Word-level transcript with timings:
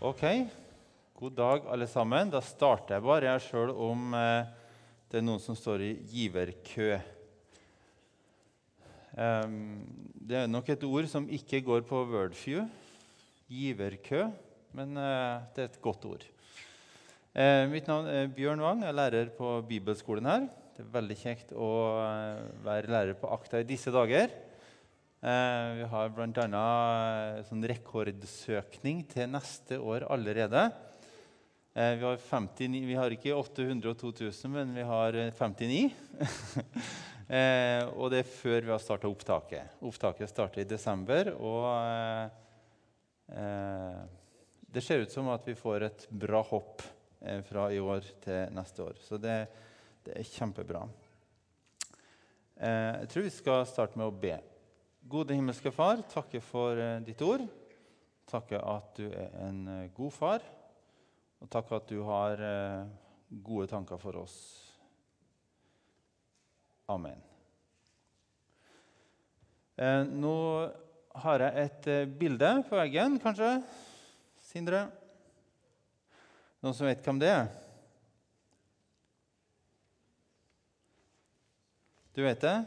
Ok. 0.00 0.22
God 1.14 1.34
dag, 1.36 1.66
alle 1.68 1.84
sammen. 1.84 2.30
Da 2.32 2.40
starter 2.40 2.96
jeg 2.96 3.04
bare 3.04 3.34
jeg 3.34 3.42
sjøl 3.50 3.68
om 3.84 4.14
eh, 4.16 4.48
det 5.12 5.18
er 5.20 5.26
noen 5.26 5.42
som 5.44 5.52
står 5.58 5.84
i 5.84 5.90
giverkø. 6.08 6.94
Det 9.12 10.38
er 10.40 10.48
nok 10.48 10.72
et 10.72 10.88
ord 10.88 11.10
som 11.12 11.28
ikke 11.28 11.60
går 11.66 11.84
på 11.84 12.00
Wordfew. 12.14 12.64
Giverkø. 13.52 14.24
Men 14.72 14.96
eh, 14.96 15.44
det 15.52 15.66
er 15.66 15.68
et 15.68 15.80
godt 15.84 16.08
ord. 16.08 16.24
Eh, 17.36 17.68
mitt 17.68 17.92
navn 17.92 18.08
er 18.08 18.32
Bjørn 18.32 18.64
Wang. 18.64 18.80
Jeg 18.86 18.94
er 18.94 19.00
lærer 19.02 19.34
på 19.36 19.58
bibelskolen 19.68 20.32
her. 20.32 20.48
Det 20.78 20.86
er 20.86 20.94
veldig 20.96 21.18
kjekt 21.26 21.52
å 21.52 21.74
være 22.64 22.88
lærer 22.88 23.20
på 23.20 23.36
Akta 23.36 23.60
i 23.60 23.68
disse 23.68 23.92
dager. 23.92 24.32
Eh, 25.20 25.74
vi 25.76 25.82
har 25.84 26.12
bl.a. 26.16 26.42
Eh, 26.48 27.42
sånn 27.44 27.64
rekordsøkning 27.68 29.02
til 29.10 29.26
neste 29.28 29.76
år 29.76 30.06
allerede. 30.08 30.62
Eh, 31.74 31.92
vi, 32.00 32.06
har 32.06 32.16
59, 32.16 32.86
vi 32.88 32.96
har 32.96 33.12
ikke 33.12 33.34
800 33.36 33.92
og 33.92 33.98
2000, 34.00 34.54
men 34.54 34.72
vi 34.72 34.86
har 34.88 35.18
eh, 35.20 35.28
59. 35.36 35.90
eh, 37.36 37.84
og 37.92 38.08
det 38.14 38.22
er 38.22 38.32
før 38.32 38.64
vi 38.64 38.72
har 38.72 38.80
starta 38.80 39.10
opptaket. 39.12 39.76
Opptaket 39.84 40.32
starter 40.32 40.64
i 40.64 40.68
desember. 40.70 41.34
Og 41.36 42.38
det 43.30 44.82
ser 44.82 45.04
ut 45.04 45.12
som 45.12 45.28
at 45.30 45.44
vi 45.46 45.54
får 45.54 45.84
et 45.86 46.06
bra 46.10 46.40
hopp 46.48 46.82
fra 47.46 47.68
i 47.70 47.78
år 47.78 48.08
til 48.24 48.56
neste 48.56 48.82
år. 48.88 48.96
Så 49.04 49.20
det, 49.22 49.36
det 50.02 50.16
er 50.16 50.26
kjempebra. 50.26 50.80
Jeg 52.58 53.10
tror 53.12 53.28
vi 53.28 53.34
skal 53.36 53.68
starte 53.70 54.00
med 54.00 54.08
å 54.08 54.16
be. 54.24 54.40
Gode 55.00 55.34
himmelske 55.34 55.70
Far, 55.72 56.02
takker 56.12 56.42
for 56.44 56.76
eh, 56.76 56.98
ditt 57.04 57.22
ord. 57.24 57.46
Takker 58.28 58.60
at 58.60 58.98
du 58.98 59.06
er 59.08 59.32
en 59.46 59.60
eh, 59.68 59.92
god 59.96 60.12
far. 60.12 60.44
Og 61.40 61.48
takk 61.48 61.72
at 61.78 61.88
du 61.88 62.02
har 62.04 62.42
eh, 62.44 62.90
gode 63.42 63.70
tanker 63.70 64.00
for 64.00 64.20
oss. 64.20 64.36
Amen. 66.90 67.20
Nå 70.10 70.34
har 71.22 71.40
jeg 71.46 71.62
et 71.62 71.86
bilde 72.18 72.48
på 72.68 72.76
veggen, 72.76 73.14
kanskje. 73.22 73.52
Sindre? 74.44 74.82
Noen 76.60 76.76
som 76.76 76.90
vet 76.90 77.06
hvem 77.06 77.22
det 77.22 77.30
er? 77.32 77.46
Du 82.12 82.20
vet 82.26 82.44
det? 82.44 82.58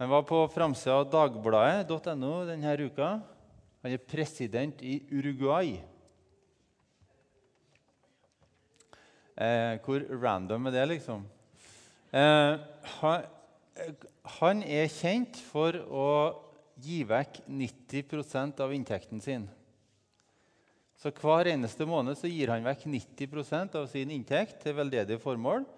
Han 0.00 0.08
var 0.08 0.22
på 0.22 0.38
framsida 0.48 0.94
av 0.96 1.10
dagbladet.no 1.12 2.28
denne 2.48 2.70
uka. 2.80 3.08
Han 3.84 3.92
er 3.92 4.00
president 4.00 4.78
i 4.80 4.94
Uruguay. 5.12 5.74
Eh, 9.36 9.74
hvor 9.84 10.06
random 10.22 10.70
er 10.70 10.76
det, 10.78 10.86
liksom? 10.94 11.26
Eh, 12.16 12.56
han, 12.94 13.28
han 14.40 14.62
er 14.64 14.88
kjent 14.88 15.36
for 15.50 15.76
å 15.92 16.08
gi 16.80 17.02
vekk 17.04 17.42
90% 17.44 18.64
av 18.64 18.72
inntekten 18.72 19.20
sin. 19.20 19.44
Så 20.96 21.12
Hver 21.12 21.52
eneste 21.52 21.84
måned 21.84 22.24
gir 22.24 22.54
han 22.54 22.64
vekk 22.64 22.88
90% 22.88 23.76
av 23.76 23.92
sin 23.92 24.16
inntekt 24.16 24.64
til 24.64 24.80
veldedige 24.80 25.20
formål. 25.20 25.68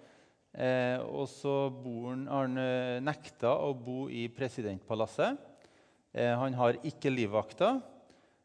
Eh, 0.53 0.99
og 1.01 1.25
så 1.31 1.53
har 1.73 2.43
han 2.45 2.59
eh, 2.61 2.99
nekta 3.01 3.55
å 3.57 3.71
bo 3.73 4.05
i 4.13 4.27
presidentpalasset. 4.29 5.39
Eh, 6.13 6.29
han 6.37 6.53
har 6.59 6.77
ikke 6.85 7.09
livvakter. 7.13 7.81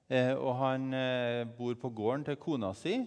Eh, 0.08 0.32
og 0.32 0.54
han 0.62 0.88
eh, 0.96 1.44
bor 1.58 1.76
på 1.76 1.90
gården 1.92 2.24
til 2.24 2.40
kona 2.40 2.72
si. 2.76 3.02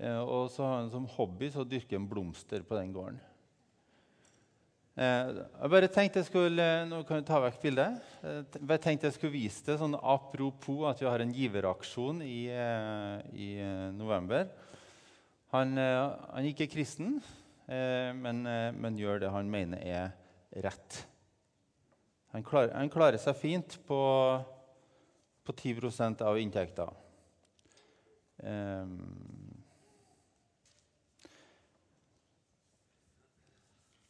Eh, 0.00 0.20
og 0.22 0.48
så 0.52 0.64
har 0.64 0.80
han 0.80 0.90
som 0.92 1.08
hobby 1.18 1.50
så 1.52 1.66
dyrker 1.68 2.00
han 2.00 2.08
blomster 2.08 2.64
på 2.64 2.80
den 2.80 2.96
gården. 2.96 3.20
Jeg 4.94 5.70
bare 5.72 5.88
tenkte 5.90 6.20
jeg 6.20 6.28
skulle, 6.28 6.64
Nå 6.86 7.00
kan 7.02 7.18
du 7.18 7.26
ta 7.26 7.40
vekk 7.42 7.56
bildet. 7.64 7.96
Jeg 8.22 8.60
bare 8.62 8.78
tenkte 8.78 9.08
jeg 9.08 9.16
skulle 9.16 9.34
vise 9.34 9.64
det 9.66 9.74
sånn 9.80 9.96
apropos 9.98 10.84
at 10.86 11.02
vi 11.02 11.08
har 11.08 11.24
en 11.24 11.32
giveraksjon 11.34 12.20
i, 12.22 12.44
i 13.34 13.48
november. 13.90 14.46
Han, 15.50 15.74
han 15.74 16.38
er 16.38 16.52
ikke 16.52 16.70
kristen, 16.76 17.16
men, 17.66 18.44
eh, 18.46 18.70
men 18.76 18.98
gjør 19.00 19.22
det 19.22 19.32
han 19.32 19.50
mener 19.50 19.80
er 19.80 20.12
rett. 20.64 21.00
Han 22.34 22.44
klarer, 22.44 22.74
han 22.74 22.90
klarer 22.92 23.20
seg 23.22 23.38
fint 23.38 23.78
på, 23.86 24.00
på 25.46 25.54
10 25.54 26.24
av 26.26 26.40
inntekta. 26.40 26.90
Um, 28.44 29.54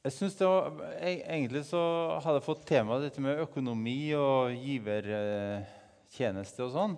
Jeg 0.04 0.12
synes 0.12 0.34
var, 0.36 0.74
Egentlig 1.00 1.62
så 1.64 1.80
hadde 2.20 2.36
jeg 2.36 2.44
fått 2.44 2.66
temaet 2.68 3.06
dette 3.06 3.22
med 3.24 3.38
økonomi 3.40 4.12
og 4.18 4.52
givertjeneste 4.52 6.60
og 6.66 6.72
sånn. 6.74 6.96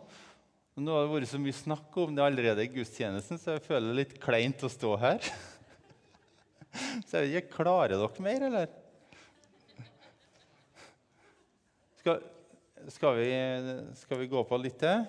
Nå 0.83 0.93
har 0.93 1.07
det 1.07 1.13
vært 1.13 1.31
så 1.31 1.39
mye 1.39 1.55
snakk 1.55 1.95
om 2.03 2.17
det 2.17 2.25
allerede 2.25 2.65
i 2.67 2.73
gudstjenesten, 2.75 3.39
så 3.39 3.55
jeg 3.55 3.63
føler 3.69 3.93
det 3.93 4.01
litt 4.01 4.19
kleint 4.21 4.65
å 4.67 4.71
stå 4.73 4.97
her. 4.99 5.23
Så 7.07 7.23
jeg 7.23 7.47
Klarer 7.53 7.95
dere 7.95 8.25
mer, 8.25 8.45
eller? 8.49 8.73
Skal, 12.01 12.25
skal, 12.91 13.21
vi, 13.21 13.29
skal 13.99 14.19
vi 14.23 14.27
gå 14.31 14.43
på 14.47 14.59
litt 14.59 14.79
til? 14.81 15.05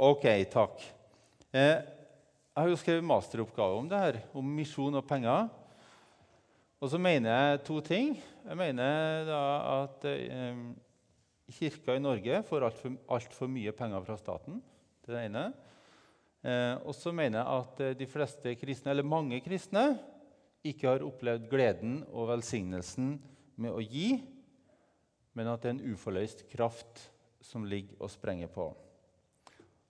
OK, 0.00 0.26
takk. 0.52 0.84
Eh, 1.52 1.80
jeg 1.80 2.60
har 2.60 2.68
jo 2.68 2.78
skrevet 2.80 3.08
masteroppgave 3.08 3.80
om 3.80 3.88
det 3.88 4.00
her, 4.00 4.20
om 4.36 4.52
misjon 4.60 5.00
og 5.00 5.06
penger. 5.08 5.48
Og 6.80 6.92
så 6.92 7.00
mener 7.00 7.32
jeg 7.32 7.64
to 7.64 7.80
ting. 7.84 8.14
Jeg 8.44 8.60
mener 8.60 9.24
da 9.28 9.42
at 9.78 10.04
eh, 10.08 10.62
Kirka 11.56 11.96
i 11.96 12.04
Norge 12.04 12.42
får 12.48 12.68
altfor 12.68 12.96
alt 13.16 13.36
for 13.36 13.52
mye 13.52 13.72
penger 13.76 14.04
fra 14.04 14.20
staten. 14.20 14.60
Det 15.00 15.14
er 15.14 15.16
det 15.16 15.26
ene. 15.30 15.48
Eh, 16.40 16.76
og 16.88 16.94
så 16.96 17.12
mener 17.12 17.42
jeg 17.42 17.60
at 17.60 17.80
eh, 17.84 17.96
de 17.98 18.08
fleste 18.08 18.54
kristne, 18.56 18.94
eller 18.94 19.06
mange 19.06 19.40
kristne 19.44 19.84
ikke 20.64 20.88
har 20.88 21.04
opplevd 21.04 21.48
gleden 21.52 21.98
og 22.08 22.30
velsignelsen 22.32 23.14
med 23.60 23.74
å 23.76 23.82
gi, 23.84 24.14
men 25.36 25.50
at 25.52 25.62
det 25.62 25.70
er 25.70 25.76
en 25.76 25.92
uforløst 25.92 26.46
kraft 26.52 27.04
som 27.44 27.66
ligger 27.68 28.00
og 28.00 28.12
sprenger 28.12 28.48
på. 28.52 28.70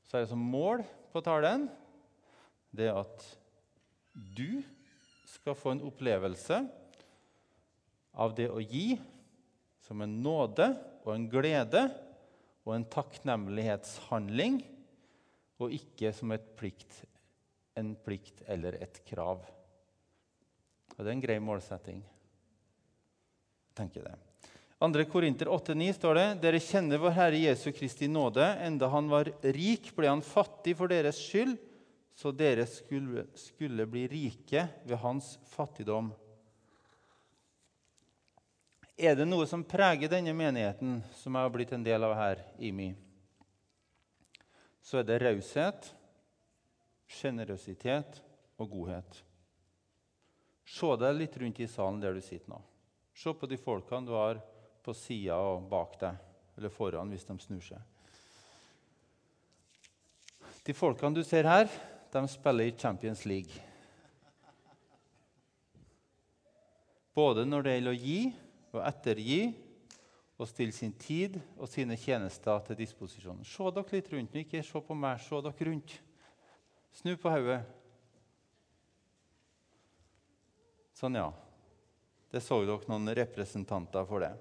Så 0.06 0.18
er 0.18 0.24
det 0.24 0.32
som 0.32 0.42
mål 0.42 0.82
på 1.14 1.22
talen 1.22 1.68
det 2.74 2.90
at 2.90 3.24
du 4.14 4.62
skal 5.30 5.56
få 5.58 5.74
en 5.74 5.84
opplevelse 5.86 6.60
av 8.18 8.34
det 8.34 8.48
å 8.50 8.58
gi 8.62 8.98
som 9.86 10.02
en 10.02 10.18
nåde 10.22 10.66
og 11.04 11.12
en 11.14 11.28
glede 11.30 11.86
og 12.66 12.74
en 12.74 12.86
takknemlighetshandling, 12.90 14.60
og 15.60 15.74
ikke 15.76 16.12
som 16.16 16.32
plikt, 16.56 17.02
en 17.76 17.94
plikt 18.04 18.42
eller 18.48 18.78
et 18.80 19.02
krav. 19.08 19.44
Og 20.96 21.04
Det 21.04 21.06
er 21.06 21.16
en 21.16 21.22
grei 21.22 21.38
målsetting. 21.40 22.00
Jeg 23.70 23.76
tenker 23.76 24.04
det. 24.04 24.16
2. 24.80 25.04
Korinter 25.12 25.46
8,9 25.52 25.92
står 25.92 26.16
det 26.16 26.26
Dere 26.40 26.60
kjenner 26.64 27.00
vår 27.00 27.12
Herre 27.12 27.40
Jesu 27.42 27.68
Kristi 27.76 28.08
nåde. 28.08 28.44
Enda 28.64 28.88
han 28.88 29.10
var 29.12 29.28
rik, 29.44 29.90
ble 29.96 30.08
han 30.08 30.24
fattig 30.24 30.74
for 30.78 30.88
deres 30.88 31.20
skyld, 31.20 31.58
så 32.16 32.32
dere 32.32 32.64
skulle, 32.68 33.26
skulle 33.36 33.86
bli 33.88 34.06
rike 34.08 34.66
ved 34.88 34.96
hans 35.04 35.34
fattigdom. 35.52 36.10
Er 39.00 39.16
det 39.16 39.28
noe 39.28 39.46
som 39.48 39.64
preger 39.64 40.10
denne 40.12 40.32
menigheten, 40.36 40.98
som 41.16 41.36
jeg 41.36 41.46
har 41.46 41.52
blitt 41.52 41.72
en 41.72 41.84
del 41.84 42.04
av 42.04 42.12
her, 42.16 42.42
IMI, 42.60 42.90
så 44.82 45.00
er 45.00 45.06
det 45.08 45.20
raushet, 45.22 45.90
sjenerøsitet 47.10 48.20
og 48.60 48.70
godhet. 48.72 49.20
Se 50.70 50.90
deg 51.00 51.16
litt 51.16 51.36
rundt 51.40 51.60
i 51.60 51.68
salen 51.70 52.00
der 52.02 52.14
du 52.14 52.22
sitter 52.24 52.54
nå. 52.54 52.60
Se 53.16 53.32
på 53.34 53.48
de 53.50 53.58
folkene 53.60 54.06
du 54.06 54.14
har 54.14 54.40
på 54.84 54.94
sida 54.96 55.36
og 55.36 55.66
bak 55.70 55.96
deg, 56.00 56.20
eller 56.56 56.72
foran 56.72 57.10
hvis 57.12 57.26
de 57.28 57.36
snur 57.42 57.64
seg. 57.64 57.80
De 60.64 60.76
folkene 60.76 61.16
du 61.16 61.24
ser 61.26 61.48
her, 61.48 61.66
de 62.12 62.22
spiller 62.28 62.70
i 62.70 62.76
Champions 62.78 63.24
League. 63.28 63.66
Både 67.16 67.44
når 67.46 67.64
det 67.64 67.74
gjelder 67.74 67.96
å 67.96 68.00
gi 68.00 68.20
og 68.70 68.80
ettergi 68.86 69.40
og 70.40 70.48
stille 70.48 70.72
sin 70.72 70.92
tid 70.96 71.36
og 71.60 71.68
sine 71.68 71.98
tjenester 72.00 72.62
til 72.64 72.78
disposisjon. 72.78 73.42
Se 73.44 73.72
dere 73.76 73.92
litt 73.92 74.08
rundt. 74.14 74.38
Ikke 74.40 74.62
se 74.64 74.80
på 74.86 74.96
meg, 74.96 75.20
se 75.20 75.40
dere 75.44 75.68
rundt. 75.68 75.96
Snu 76.96 77.12
på 77.20 77.32
hodet. 77.32 77.60
Sånn, 80.96 81.18
ja. 81.20 81.28
Det 82.32 82.40
så 82.44 82.62
dere 82.64 82.88
noen 82.88 83.12
representanter 83.20 84.08
for 84.08 84.24
det. 84.24 84.32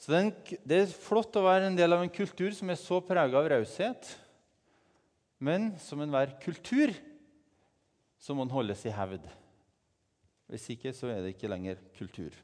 Så 0.00 0.14
er, 0.16 0.30
det 0.64 0.82
er, 0.82 0.92
flott 0.96 1.36
å 1.36 1.44
være 1.44 1.68
en 1.68 1.78
del 1.78 1.92
av 1.92 2.02
en 2.02 2.12
kultur 2.12 2.54
som 2.56 2.72
er 2.72 2.78
så 2.80 3.02
prega 3.04 3.36
av 3.36 3.50
raushet. 3.52 4.10
Men 5.38 5.74
som 5.80 6.00
enhver 6.02 6.34
kultur 6.42 6.92
så 8.20 8.34
må 8.34 8.46
den 8.46 8.54
holdes 8.54 8.82
i 8.88 8.94
hevd. 8.96 9.26
Hvis 10.50 10.70
ikke 10.74 10.92
så 10.96 11.12
er 11.12 11.22
det 11.22 11.36
ikke 11.36 11.52
lenger 11.52 11.78
kultur. 11.96 12.34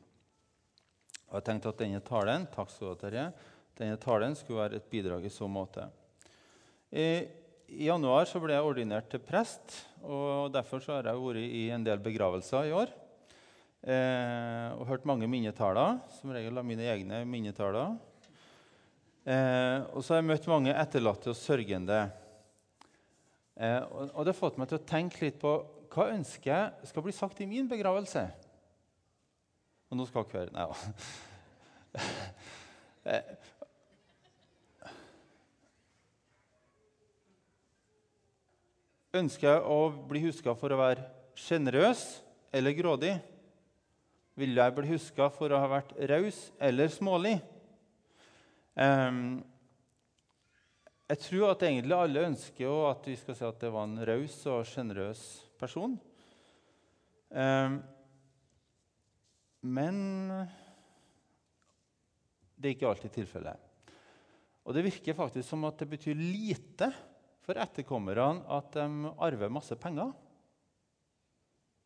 Og 1.31 1.39
jeg 1.39 1.47
tenkte 1.49 1.73
at 1.73 1.81
denne 1.83 2.03
talen 2.07 2.47
takk 2.53 2.71
skal 2.71 2.95
du 3.01 3.07
ha, 3.19 3.31
denne 3.77 3.99
talen 4.01 4.37
skulle 4.39 4.63
være 4.63 4.79
et 4.81 4.91
bidrag 4.91 5.27
i 5.27 5.33
så 5.33 5.49
måte. 5.51 5.89
I, 6.95 7.27
I 7.77 7.89
januar 7.89 8.31
ble 8.41 8.55
jeg 8.55 8.69
ordinert 8.69 9.11
til 9.11 9.21
prest, 9.21 9.81
og 10.07 10.53
derfor 10.55 10.85
har 10.93 11.11
jeg 11.11 11.23
vært 11.23 11.43
i 11.43 11.65
en 11.75 11.85
del 11.85 12.01
begravelser 12.01 12.71
i 12.71 12.77
år 12.77 12.93
eh, 13.83 14.69
og 14.77 14.87
hørt 14.89 15.09
mange 15.09 15.29
minnetaler. 15.31 15.99
Som 16.21 16.35
regel 16.35 16.57
av 16.57 16.67
mine 16.67 16.87
egne 16.95 17.25
minnetaler. 17.29 17.97
Eh, 19.27 19.83
og 19.91 20.05
så 20.05 20.15
har 20.15 20.23
jeg 20.23 20.31
møtt 20.31 20.49
mange 20.51 20.75
etterlatte 20.79 21.33
og 21.33 21.39
sørgende. 21.39 22.05
Eh, 23.57 23.81
og, 23.83 24.13
og, 24.13 24.21
det 24.23 24.33
har 24.33 24.39
fått 24.39 24.61
meg 24.61 24.71
til 24.71 24.79
å 24.79 24.87
tenke 24.87 25.25
litt 25.25 25.41
på 25.43 25.59
hva 25.91 26.11
ønsker 26.13 26.53
jeg 26.53 26.91
skal 26.91 27.05
bli 27.07 27.15
sagt 27.17 27.41
i 27.43 27.49
min 27.51 27.69
begravelse. 27.71 28.29
Og 29.91 29.99
nå 29.99 30.07
skal 30.09 30.25
dere 30.27 30.41
høre 30.43 30.55
Nei 30.57 30.67
da. 30.67 30.77
Ønsker 39.17 39.49
jeg 39.49 39.61
å 39.63 39.79
bli 40.11 40.21
huska 40.27 40.53
for 40.59 40.75
å 40.75 40.81
være 40.81 41.07
sjenerøs 41.39 42.03
eller 42.57 42.75
grådig? 42.77 43.15
Vil 44.37 44.59
jeg 44.59 44.75
bli 44.77 44.91
huska 44.91 45.31
for 45.33 45.49
å 45.55 45.61
ha 45.63 45.69
vært 45.71 45.95
raus 46.11 46.41
eller 46.61 46.91
smålig? 46.93 47.39
Um, 48.77 49.39
jeg 51.07 51.23
tror 51.23 51.55
at 51.55 51.63
egentlig 51.65 51.97
alle 51.97 52.27
ønsker 52.29 52.91
at 52.91 53.07
vi 53.09 53.15
skal 53.17 53.39
si 53.39 53.47
at 53.47 53.61
det 53.63 53.71
var 53.73 53.87
en 53.89 54.03
raus 54.11 54.37
og 54.51 54.67
sjenerøs 54.69 55.23
person. 55.57 55.95
Um, 57.31 57.81
men 59.67 59.99
det 62.57 62.71
er 62.71 62.77
ikke 62.77 62.91
alltid 62.91 63.15
tilfellet. 63.19 63.63
Og 64.67 64.75
det 64.75 64.87
virker 64.87 65.17
faktisk 65.19 65.47
som 65.49 65.67
at 65.69 65.79
det 65.79 65.91
betyr 65.93 66.19
lite 66.19 66.91
for 67.47 67.59
etterkommerne 67.63 68.43
at 68.51 68.73
de 68.75 69.13
arver 69.23 69.53
masse 69.53 69.77
penger 69.79 70.11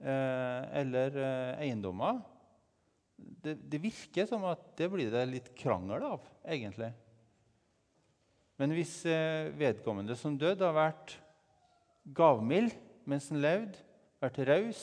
eh, 0.00 0.62
eller 0.80 1.18
eh, 1.20 1.64
eiendommer 1.66 2.22
det, 3.20 3.58
det, 3.68 3.82
virker 3.82 4.24
som 4.28 4.46
at 4.48 4.62
det 4.78 4.88
blir 4.92 5.10
det 5.12 5.26
litt 5.28 5.50
krangel 5.58 6.06
av, 6.06 6.24
egentlig. 6.40 6.88
Men 8.60 8.72
hvis 8.76 8.94
eh, 9.08 9.50
vedkommende 9.60 10.16
som 10.16 10.38
døde, 10.40 10.64
har 10.64 10.76
vært 10.76 11.18
gavmild 12.16 12.72
mens 13.08 13.28
han 13.28 13.42
levde, 13.44 13.80
vært 14.20 14.40
raus, 14.48 14.82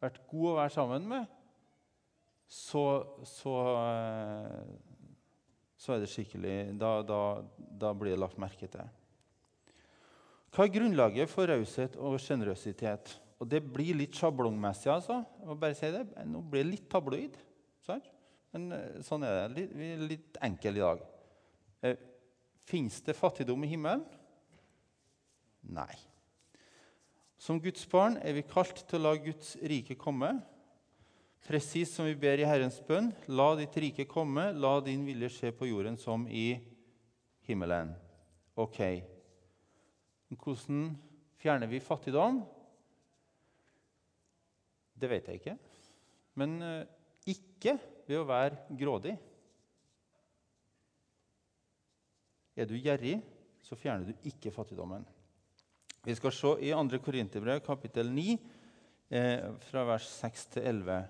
vært 0.00 0.20
god 0.28 0.50
å 0.50 0.56
være 0.58 0.74
sammen 0.76 1.08
med, 1.08 1.39
så, 2.50 2.84
så, 3.22 3.54
eh, 3.78 4.70
så 5.78 5.94
er 5.94 6.02
det 6.02 6.10
skikkelig 6.10 6.56
da, 6.80 6.96
da, 7.06 7.20
da, 7.54 7.92
blir 7.94 8.16
det 8.16 8.20
lagt 8.20 8.40
merke 8.42 8.66
til. 8.70 8.88
Hva 10.50 10.66
er 10.66 10.72
grunnlaget 10.74 11.30
for 11.30 11.46
raushet 11.46 11.94
og 11.94 12.18
sjenerøsitet? 12.18 13.14
Og 13.40 13.48
Det 13.48 13.62
blir 13.62 13.94
litt 13.96 14.18
sjablongmessig. 14.18 14.90
altså. 14.92 15.22
Jeg 15.38 15.46
må 15.46 15.54
bare 15.62 15.78
si 15.78 15.92
det. 15.94 16.02
Nå 16.26 16.42
blir 16.42 16.66
det 16.66 16.72
litt 16.74 16.90
tabloid. 16.90 17.38
Sant? 17.86 18.10
Men 18.52 18.72
eh, 18.74 19.00
sånn 19.06 19.24
er 19.24 19.46
det. 19.54 19.68
Vi 19.70 19.92
er 19.94 20.06
litt 20.10 20.40
enkle 20.42 20.74
i 20.74 20.82
dag. 20.82 21.06
Eh, 21.86 22.06
Fins 22.70 23.00
det 23.02 23.16
fattigdom 23.18 23.64
i 23.66 23.70
himmelen? 23.70 24.02
Nei. 25.74 25.94
Som 27.40 27.58
Guds 27.62 27.86
barn 27.90 28.18
er 28.20 28.36
vi 28.36 28.44
kalt 28.46 28.84
til 28.86 29.00
å 29.00 29.08
la 29.08 29.14
Guds 29.18 29.54
rike 29.62 29.96
komme. 29.98 30.34
Presis 31.46 31.94
som 31.94 32.06
vi 32.06 32.16
ber 32.20 32.40
i 32.40 32.46
Herrens 32.46 32.78
bønn. 32.86 33.10
La 33.32 33.54
ditt 33.58 33.76
rike 33.80 34.06
komme, 34.08 34.50
la 34.52 34.76
din 34.84 35.06
vilje 35.08 35.30
skje 35.34 35.52
på 35.56 35.70
jorden 35.70 35.96
som 35.98 36.26
i 36.28 36.52
himmelen. 37.48 37.94
Ok. 38.60 38.80
Hvordan 40.36 40.90
fjerner 41.40 41.70
vi 41.70 41.80
fattigdom? 41.82 42.42
Det 45.00 45.08
vet 45.10 45.30
jeg 45.30 45.40
ikke. 45.40 45.56
Men 46.38 46.60
eh, 46.62 46.84
ikke 47.32 47.78
ved 48.06 48.20
å 48.20 48.28
være 48.28 48.76
grådig. 48.78 49.16
Er 52.60 52.68
du 52.68 52.76
gjerrig, 52.76 53.16
så 53.64 53.78
fjerner 53.78 54.10
du 54.10 54.28
ikke 54.28 54.52
fattigdommen. 54.52 55.06
Vi 56.04 56.14
skal 56.16 56.32
se 56.34 56.52
i 56.64 56.72
2. 56.72 57.00
Korinterbrev, 57.04 57.62
kapittel 57.64 58.10
9, 58.12 58.36
eh, 59.08 59.48
fra 59.70 59.84
vers 59.88 60.08
6 60.20 60.46
til 60.54 60.68
11. 60.68 61.00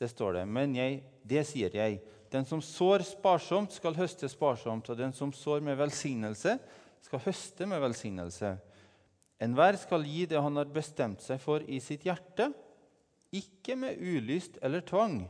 Det 0.00 0.10
står 0.12 0.40
det. 0.40 0.44
Men 0.48 0.74
jeg, 0.76 1.00
det 1.24 1.44
sier 1.48 1.74
jeg. 1.76 2.00
Den 2.32 2.44
som 2.48 2.60
sår 2.64 3.04
sparsomt, 3.06 3.72
skal 3.72 3.96
høste 3.96 4.28
sparsomt. 4.28 4.90
Og 4.92 4.98
den 4.98 5.14
som 5.16 5.32
sår 5.32 5.64
med 5.64 5.78
velsignelse, 5.80 6.58
skal 7.06 7.22
høste 7.24 7.68
med 7.70 7.80
velsignelse. 7.84 8.56
Enhver 9.42 9.76
skal 9.80 10.06
gi 10.08 10.24
det 10.28 10.40
han 10.40 10.56
har 10.56 10.68
bestemt 10.72 11.22
seg 11.24 11.40
for 11.42 11.64
i 11.68 11.80
sitt 11.84 12.06
hjerte, 12.08 12.50
ikke 13.36 13.74
med 13.76 13.98
ulyst 14.00 14.56
eller 14.64 14.84
tvang 14.86 15.26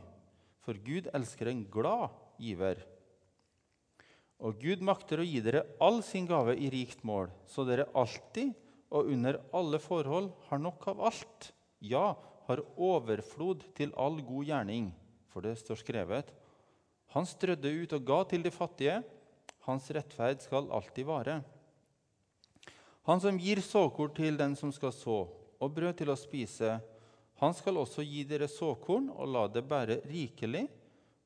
for 0.63 0.77
Gud 0.83 1.09
elsker 1.15 1.47
en 1.51 1.65
glad 1.71 2.11
giver. 2.43 2.79
Og 4.43 4.59
Gud 4.61 4.83
makter 4.85 5.21
å 5.21 5.25
gi 5.25 5.39
dere 5.41 5.63
all 5.83 6.01
sin 6.05 6.27
gave 6.29 6.57
i 6.59 6.69
rikt 6.71 7.05
mål, 7.07 7.31
så 7.49 7.65
dere 7.67 7.87
alltid 7.97 8.51
og 8.93 9.09
under 9.11 9.39
alle 9.55 9.79
forhold 9.83 10.29
har 10.49 10.61
nok 10.61 10.85
av 10.91 11.01
alt. 11.09 11.49
Ja, 11.83 12.15
har 12.47 12.63
overflod 12.75 13.65
til 13.77 13.93
all 13.99 14.21
god 14.23 14.47
gjerning. 14.47 14.89
For 15.31 15.43
det 15.45 15.57
står 15.59 15.81
skrevet 15.83 16.33
Han 17.13 17.25
strødde 17.27 17.71
ut 17.83 17.93
og 17.95 18.03
ga 18.07 18.23
til 18.27 18.43
de 18.43 18.51
fattige. 18.51 19.01
Hans 19.67 19.87
rettferd 19.91 20.41
skal 20.43 20.71
alltid 20.71 21.07
vare. 21.07 21.41
Han 23.07 23.21
som 23.23 23.39
gir 23.39 23.61
såkorn 23.63 24.11
til 24.15 24.35
den 24.39 24.55
som 24.59 24.71
skal 24.75 24.91
så, 24.91 25.21
og 25.59 25.73
brød 25.73 25.95
til 26.01 26.11
å 26.11 26.19
spise, 26.19 26.73
han 27.39 27.53
skal 27.53 27.77
også 27.79 28.03
gi 28.03 28.23
dere 28.27 28.49
såkorn 28.49 29.11
og 29.13 29.29
la 29.29 29.45
det 29.47 29.63
bære 29.69 30.01
rikelig, 30.09 30.65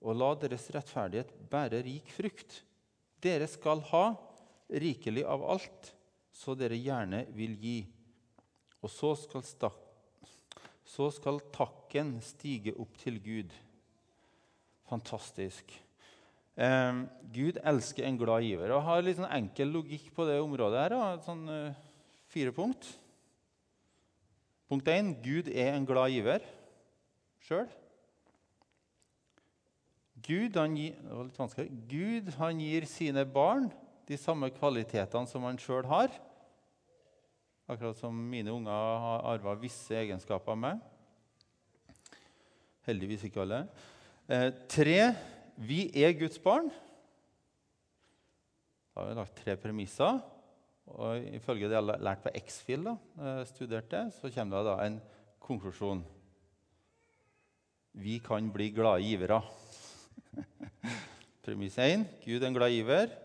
og 0.02 0.18
la 0.18 0.34
deres 0.42 0.68
rettferdighet 0.74 1.32
bære 1.50 1.80
rik 1.86 2.10
frukt. 2.12 2.60
Dere 3.22 3.48
skal 3.48 3.84
ha 3.92 4.06
rikelig 4.70 5.24
av 5.30 5.46
alt, 5.56 5.92
så 6.34 6.56
dere 6.58 6.80
gjerne 6.80 7.24
vil 7.38 7.54
gi. 7.62 7.80
Og 8.82 8.90
så 8.92 9.14
skal, 9.20 9.46
så 10.92 11.08
skal 11.14 11.40
takken 11.56 12.18
stige 12.26 12.74
opp 12.82 12.98
til 13.00 13.20
Gud. 13.24 13.54
Fantastisk. 14.92 15.72
Eh, 16.60 17.04
Gud 17.32 17.60
elsker 17.64 18.08
en 18.08 18.20
glad 18.20 18.44
giver. 18.44 18.74
Og 18.76 18.84
har 18.90 19.06
litt 19.06 19.20
sånn 19.22 19.32
enkel 19.32 19.72
logikk 19.72 20.10
på 20.16 20.28
det 20.28 20.42
området. 20.44 20.82
her, 20.92 21.22
sånn, 21.24 21.48
eh, 21.50 21.74
Fire 22.32 22.52
punkt. 22.56 22.88
Punkt 24.70 24.88
1. 24.88 25.22
Gud 25.22 25.50
er 25.50 25.74
en 25.76 25.86
glad 25.86 26.12
giver 26.12 26.44
sjøl. 27.44 27.68
Gud, 30.22 30.56
Gud 31.90 32.30
han 32.38 32.60
gir 32.62 32.86
sine 32.86 33.26
barn 33.26 33.72
de 34.08 34.16
samme 34.16 34.50
kvalitetene 34.54 35.28
som 35.28 35.44
han 35.44 35.58
sjøl 35.58 35.84
har. 35.90 36.14
Akkurat 37.72 37.96
som 37.96 38.12
mine 38.12 38.52
unger 38.52 38.98
har 39.00 39.22
arva 39.32 39.54
visse 39.56 39.96
egenskaper 39.96 40.52
av 40.52 40.58
meg. 40.60 40.80
Heldigvis 42.84 43.22
ikke 43.30 43.46
alle. 43.46 43.60
Eh, 44.28 44.50
tre, 44.68 44.98
vi 45.56 45.86
er 45.96 46.18
Guds 46.20 46.36
barn. 46.44 46.68
Da 48.92 49.00
har 49.00 49.08
vi 49.08 49.16
lagt 49.22 49.40
tre 49.40 49.56
premisser. 49.56 50.20
Og 50.92 51.30
Ifølge 51.32 51.70
det 51.70 51.78
jeg 51.78 51.86
har 51.86 52.04
lært 52.04 52.26
på 52.26 52.34
X-Fil, 52.42 52.90
studerte, 53.48 54.02
så 54.18 54.32
kommer 54.36 54.58
det 54.58 54.68
da 54.68 54.74
en 54.84 54.98
konklusjon. 55.40 56.02
Vi 58.04 58.18
kan 58.26 58.50
bli 58.52 58.68
glade 58.76 59.06
givere. 59.06 59.40
Premiss 61.46 61.80
1 61.80 62.04
Gud 62.26 62.42
er 62.42 62.50
en 62.50 62.60
glad 62.60 62.76
giver. 62.76 63.16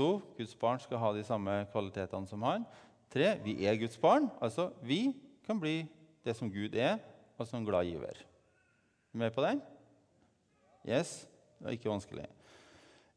2. 0.00 0.08
Guds 0.38 0.56
barn 0.56 0.80
skal 0.80 1.02
ha 1.02 1.12
de 1.12 1.26
samme 1.28 1.58
kvalitetene 1.74 2.30
som 2.30 2.48
han. 2.48 2.64
3. 3.12 3.34
Vi 3.44 3.56
er 3.68 3.78
Guds 3.80 3.98
barn. 4.00 4.30
Altså, 4.42 4.70
vi 4.82 5.12
kan 5.46 5.60
bli 5.60 5.82
det 6.24 6.36
som 6.38 6.50
Gud 6.52 6.74
er, 6.78 6.98
altså 7.38 7.58
en 7.58 7.66
glad 7.66 7.88
giver. 7.88 8.22
Er 8.22 9.12
du 9.12 9.18
med 9.20 9.34
på 9.34 9.44
den? 9.44 9.60
Yes? 10.88 11.22
Det 11.58 11.68
er 11.68 11.76
ikke 11.76 11.92
vanskelig. 11.92 12.26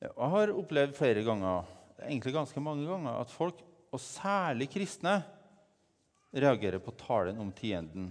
Jeg 0.01 0.29
har 0.35 0.51
opplevd 0.53 0.97
flere 0.97 1.23
ganger 1.25 1.63
egentlig 2.03 2.33
ganske 2.35 2.61
mange 2.61 2.87
ganger, 2.87 3.21
at 3.21 3.31
folk 3.31 3.61
og 3.95 4.01
særlig 4.01 4.67
kristne, 4.73 5.21
reagerer 6.35 6.81
på 6.83 6.91
talen 6.99 7.39
om 7.39 7.51
tienden. 7.55 8.09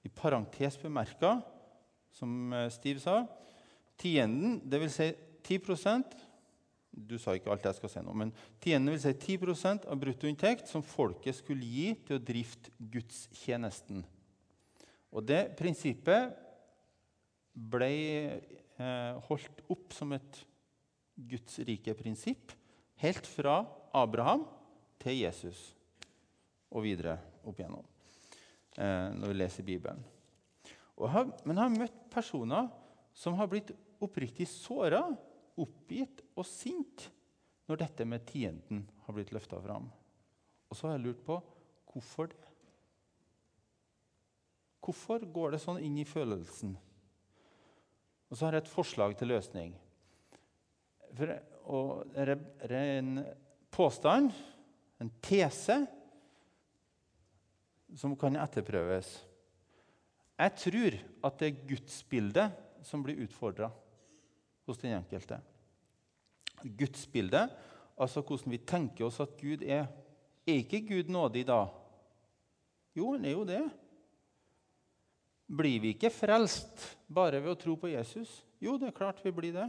I 0.00 0.08
parentes 0.08 0.78
bemerka, 0.80 1.34
som 2.16 2.52
eh, 2.56 2.70
Steve 2.72 3.02
sa, 3.02 3.18
tienden, 4.00 4.56
dvs. 4.64 4.96
Si 4.96 5.10
10 5.44 5.58
Du 7.08 7.16
sa 7.20 7.34
ikke 7.36 7.52
alt 7.52 7.64
jeg 7.64 7.78
skal 7.78 7.92
si 7.92 8.02
nå, 8.04 8.14
men 8.16 8.32
tiende 8.62 8.92
vil 8.94 9.02
si 9.02 9.12
10% 9.36 9.86
av 9.90 10.00
bruttoinntekt 10.00 10.70
som 10.70 10.84
folket 10.84 11.38
skulle 11.38 11.66
gi 11.66 11.94
til 12.06 12.18
å 12.18 12.22
drifte 12.22 12.72
gudstjenesten. 12.92 14.04
Og 15.10 15.26
det 15.26 15.42
prinsippet 15.58 16.36
ble 17.50 17.90
eh, 17.90 19.14
holdt 19.26 19.64
opp 19.72 19.96
som 19.96 20.14
et 20.16 20.42
Guds 21.30 21.58
rike 21.66 21.92
prinsipp 21.98 22.54
helt 23.02 23.26
fra 23.28 23.60
Abraham 23.96 24.46
til 25.00 25.18
Jesus 25.24 25.70
og 26.70 26.84
videre 26.86 27.16
opp 27.42 27.58
igjennom 27.58 27.84
eh, 28.78 29.08
når 29.16 29.32
vi 29.32 29.38
leser 29.40 29.66
Bibelen. 29.66 30.02
Har, 31.00 31.30
men 31.48 31.56
jeg 31.56 31.64
har 31.64 31.78
møtt 31.80 32.00
personer 32.12 32.68
som 33.16 33.36
har 33.38 33.48
blitt 33.50 33.72
oppriktig 34.04 34.46
såra, 34.48 35.02
oppgitt 35.60 36.22
og 36.40 36.48
sint 36.48 37.08
når 37.70 37.84
dette 37.84 38.06
med 38.08 38.24
tienden 38.26 38.84
har 39.04 39.14
blitt 39.16 39.32
løfta 39.34 39.60
fram. 39.62 39.86
Og 40.70 40.78
så 40.78 40.88
har 40.88 40.96
jeg 40.96 41.04
lurt 41.06 41.24
på 41.26 41.36
hvorfor 41.90 42.30
det. 42.32 42.46
Hvorfor 44.80 45.22
går 45.28 45.54
det 45.54 45.60
sånn 45.62 45.82
inn 45.84 45.98
i 46.00 46.08
følelsen? 46.08 46.72
Og 48.30 48.38
så 48.38 48.46
har 48.46 48.56
jeg 48.56 48.64
et 48.64 48.72
forslag 48.72 49.14
til 49.18 49.30
løsning. 49.30 49.74
For, 51.18 51.34
og 51.70 52.14
det 52.14 52.36
er 52.64 52.74
en 52.78 53.20
påstand, 53.74 54.32
en 55.02 55.10
tese, 55.22 55.76
som 57.98 58.14
kan 58.18 58.38
etterprøves. 58.38 59.12
Jeg 60.40 60.56
tror 60.62 60.96
at 61.26 61.40
det 61.40 61.48
er 61.50 61.62
gudsbildet 61.74 62.86
som 62.86 63.02
blir 63.04 63.20
utfordra 63.26 63.68
hos 64.66 64.78
den 64.80 64.94
enkelte. 64.96 65.40
Gudsbildet, 66.64 67.52
altså 68.00 68.22
hvordan 68.24 68.54
vi 68.54 68.62
tenker 68.64 69.06
oss 69.06 69.20
at 69.22 69.36
Gud 69.40 69.62
er. 69.62 69.86
Er 70.46 70.62
ikke 70.62 70.82
Gud 70.88 71.12
nådig 71.12 71.44
da? 71.48 71.66
Jo, 72.96 73.12
han 73.14 73.24
er 73.24 73.36
jo 73.36 73.44
det. 73.46 73.62
Blir 75.50 75.82
vi 75.82 75.94
ikke 75.94 76.12
frelst 76.14 76.84
bare 77.10 77.40
ved 77.42 77.52
å 77.52 77.58
tro 77.58 77.74
på 77.78 77.90
Jesus? 77.90 78.30
Jo, 78.62 78.76
det 78.78 78.90
er 78.90 78.96
klart 78.96 79.22
vi 79.24 79.32
blir 79.34 79.54
det. 79.56 79.68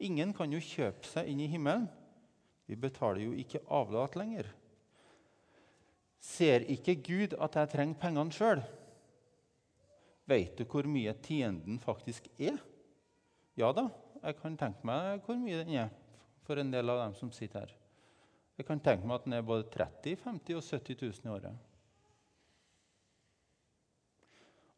Ingen 0.00 0.32
kan 0.36 0.52
jo 0.52 0.60
kjøpe 0.60 1.08
seg 1.08 1.28
inn 1.28 1.40
i 1.44 1.48
himmelen. 1.50 1.86
Vi 2.68 2.76
betaler 2.78 3.24
jo 3.24 3.34
ikke 3.36 3.62
avlat 3.72 4.16
lenger. 4.16 4.48
Ser 6.20 6.66
ikke 6.70 6.98
Gud 7.00 7.34
at 7.40 7.56
jeg 7.56 7.72
trenger 7.72 8.00
pengene 8.00 8.34
sjøl? 8.34 8.60
Vet 10.30 10.60
du 10.60 10.66
hvor 10.68 10.86
mye 10.86 11.14
tienden 11.24 11.80
faktisk 11.82 12.28
er? 12.38 12.60
Ja 13.58 13.72
da, 13.76 13.88
jeg 14.20 14.36
kan 14.38 14.56
tenke 14.60 14.86
meg 14.86 15.24
hvor 15.24 15.40
mye 15.40 15.64
den 15.64 15.74
er 15.74 15.88
for 16.50 16.58
en 16.58 16.72
del 16.72 16.90
av 16.90 16.98
dem 17.04 17.12
som 17.14 17.30
sitter 17.30 17.62
her. 17.62 17.74
Jeg 18.58 18.66
kan 18.66 18.80
tenke 18.82 19.06
meg 19.06 19.20
at 19.20 19.26
den 19.28 19.36
er 19.38 19.44
både 19.46 19.68
30 19.70 20.16
50 20.18 20.56
og 20.58 20.64
70 20.66 20.96
000 20.98 21.28
i 21.28 21.30
året. 21.30 21.66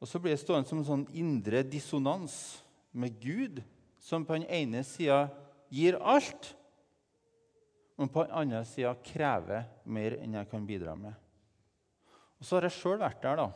Og 0.02 0.10
så 0.10 0.20
blir 0.20 0.34
det 0.34 0.42
stående 0.42 0.68
som 0.68 0.82
en 0.82 0.88
sånn 0.88 1.06
indre 1.16 1.62
dissonans 1.64 2.34
med 2.92 3.16
Gud, 3.22 3.62
som 4.02 4.26
på 4.26 4.36
den 4.36 4.44
ene 4.52 4.82
sida 4.84 5.24
gir 5.72 5.96
alt, 5.96 6.50
og 7.96 8.10
på 8.12 8.24
den 8.26 8.34
andre 8.36 8.64
sida 8.68 8.92
krever 9.06 9.64
mer 9.86 10.18
enn 10.18 10.36
jeg 10.36 10.50
kan 10.50 10.66
bidra 10.68 10.96
med. 10.98 11.14
Og 12.36 12.44
Så 12.44 12.58
har 12.58 12.66
jeg 12.66 12.76
sjøl 12.76 12.98
vært 13.00 13.22
der, 13.22 13.38
da. 13.38 13.48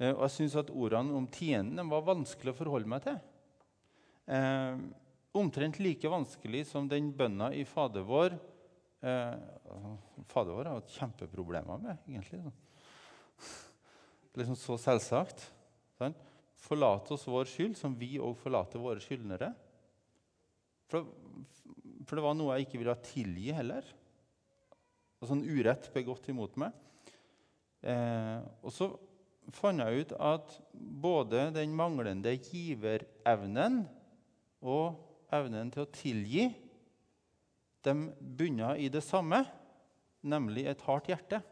Eh, 0.00 0.10
og 0.16 0.24
jeg 0.24 0.34
syns 0.34 0.58
at 0.58 0.72
ordene 0.72 1.14
om 1.14 1.28
tienden 1.30 1.92
var 1.92 2.08
vanskelig 2.08 2.54
å 2.54 2.58
forholde 2.58 2.90
meg 2.90 3.04
til. 3.06 3.20
Omtrent 5.38 5.78
like 5.80 6.10
vanskelig 6.12 6.66
som 6.68 6.88
den 6.90 7.08
bønna 7.16 7.52
i 7.56 7.64
Fader 7.68 8.04
vår 8.04 8.34
eh, 9.00 9.38
Fader 10.28 10.52
vår 10.52 10.68
har 10.68 10.80
hatt 10.80 10.92
kjempeproblemer 10.98 11.80
med, 11.80 12.02
egentlig. 12.08 12.42
Liksom 14.36 14.58
så 14.60 14.76
selvsagt. 14.80 15.46
Sant? 15.98 16.20
Forlate 16.62 17.16
oss 17.16 17.26
vår 17.28 17.48
skyld, 17.48 17.74
som 17.76 17.96
vi 17.98 18.14
òg 18.22 18.36
forlater 18.40 18.80
våre 18.80 19.02
skyldnere. 19.02 19.50
For, 20.92 21.08
for 22.06 22.18
det 22.18 22.24
var 22.24 22.36
noe 22.36 22.56
jeg 22.56 22.68
ikke 22.68 22.82
ville 22.82 23.00
tilgi 23.08 23.50
heller 23.56 23.88
og 25.22 25.30
sånn 25.30 25.44
urett 25.46 25.86
begått 25.94 26.26
imot 26.32 26.56
meg. 26.58 26.74
Eh, 27.86 28.42
og 28.62 28.74
så 28.74 28.88
fant 29.54 29.82
jeg 29.82 30.02
ut 30.02 30.14
at 30.18 30.56
både 30.74 31.48
den 31.54 31.74
manglende 31.78 32.34
giverevnen 32.34 33.84
og 34.62 34.98
evnen 35.32 35.70
til 35.72 35.84
å 35.84 35.92
tilgi 35.92 36.46
de 37.82 37.94
bunner 38.20 38.78
i 38.78 38.88
det 38.92 39.02
samme, 39.02 39.42
nemlig 40.22 40.68
et 40.70 40.84
hardt 40.86 41.10
hjerte. 41.10 41.42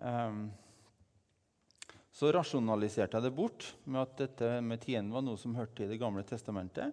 Eh, 0.00 0.40
så 2.20 2.30
rasjonaliserte 2.36 3.16
jeg 3.16 3.26
det 3.26 3.34
bort 3.34 3.70
med 3.86 4.02
at 4.02 4.18
dette 4.18 4.48
med 4.64 4.82
tienden 4.82 5.14
var 5.14 5.24
noe 5.24 5.40
som 5.40 5.56
hørte 5.56 5.86
i 5.86 5.90
Det 5.90 5.98
gamle 6.00 6.24
testamentet. 6.26 6.92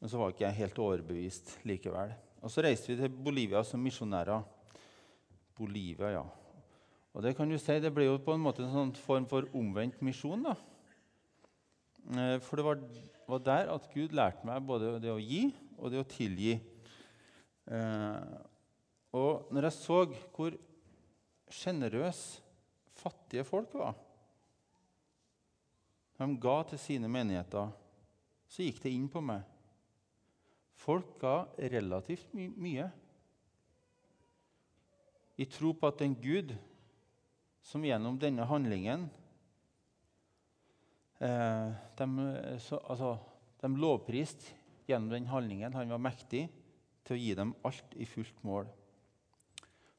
Men 0.00 0.10
så 0.10 0.18
var 0.18 0.32
ikke 0.32 0.46
jeg 0.46 0.58
helt 0.58 0.78
overbevist 0.82 1.50
likevel. 1.68 2.14
Og 2.42 2.50
Så 2.50 2.62
reiste 2.64 2.90
vi 2.90 2.96
til 2.98 3.12
Bolivia 3.12 3.62
som 3.62 3.82
misjonærer. 3.82 4.42
Bolivia, 5.54 6.10
ja. 6.10 6.24
Og 7.12 7.22
Det 7.22 7.36
kan 7.36 7.48
du 7.48 7.58
si, 7.58 7.78
det 7.78 7.92
ble 7.94 8.08
jo 8.08 8.16
på 8.18 8.32
en 8.34 8.42
måte 8.42 8.64
en 8.64 8.72
sånn 8.72 8.94
form 8.96 9.28
for 9.28 9.46
omvendt 9.54 10.00
misjon. 10.02 10.42
da. 10.42 10.56
Eh, 12.16 12.38
for 12.40 12.56
det 12.56 12.64
var, 12.64 12.80
var, 13.32 13.42
der 13.44 13.72
at 13.72 13.88
Gud 13.92 14.14
lærte 14.16 14.46
meg 14.46 14.62
både 14.66 14.96
det 15.02 15.12
å 15.12 15.20
gi 15.20 15.46
og 15.78 15.92
det 15.92 16.00
å 16.02 16.08
tilgi. 16.08 16.54
Eh, 17.72 18.32
og 19.16 19.52
når 19.52 19.68
jeg 19.68 19.76
så 19.78 19.98
hvor 20.32 20.56
sjenerøse 21.52 22.40
fattige 22.96 23.44
folk 23.44 23.72
var 23.76 23.96
De 26.18 26.28
ga 26.40 26.56
til 26.70 26.78
sine 26.78 27.08
menigheter, 27.10 27.72
så 28.46 28.62
gikk 28.62 28.82
det 28.84 28.92
inn 28.94 29.08
på 29.10 29.22
meg. 29.24 29.42
Folk 30.78 31.16
ga 31.22 31.46
relativt 31.72 32.30
my 32.36 32.46
mye 32.62 32.90
i 35.40 35.46
tro 35.50 35.72
på 35.74 35.88
at 35.88 36.04
en 36.04 36.14
Gud 36.14 36.52
som 37.64 37.84
gjennom 37.86 38.18
denne 38.20 38.46
handlingen 38.46 39.08
de, 41.22 42.06
så, 42.58 42.80
altså, 42.90 43.14
de 43.62 43.70
lovpriste 43.78 44.56
gjennom 44.88 45.12
den 45.12 45.28
handlingen 45.30 45.74
han 45.76 45.92
var 45.94 46.02
mektig 46.02 46.48
til 47.06 47.14
å 47.14 47.20
gi 47.20 47.34
dem 47.38 47.52
alt 47.66 47.94
i 47.94 48.06
fullt 48.08 48.40
mål. 48.46 48.66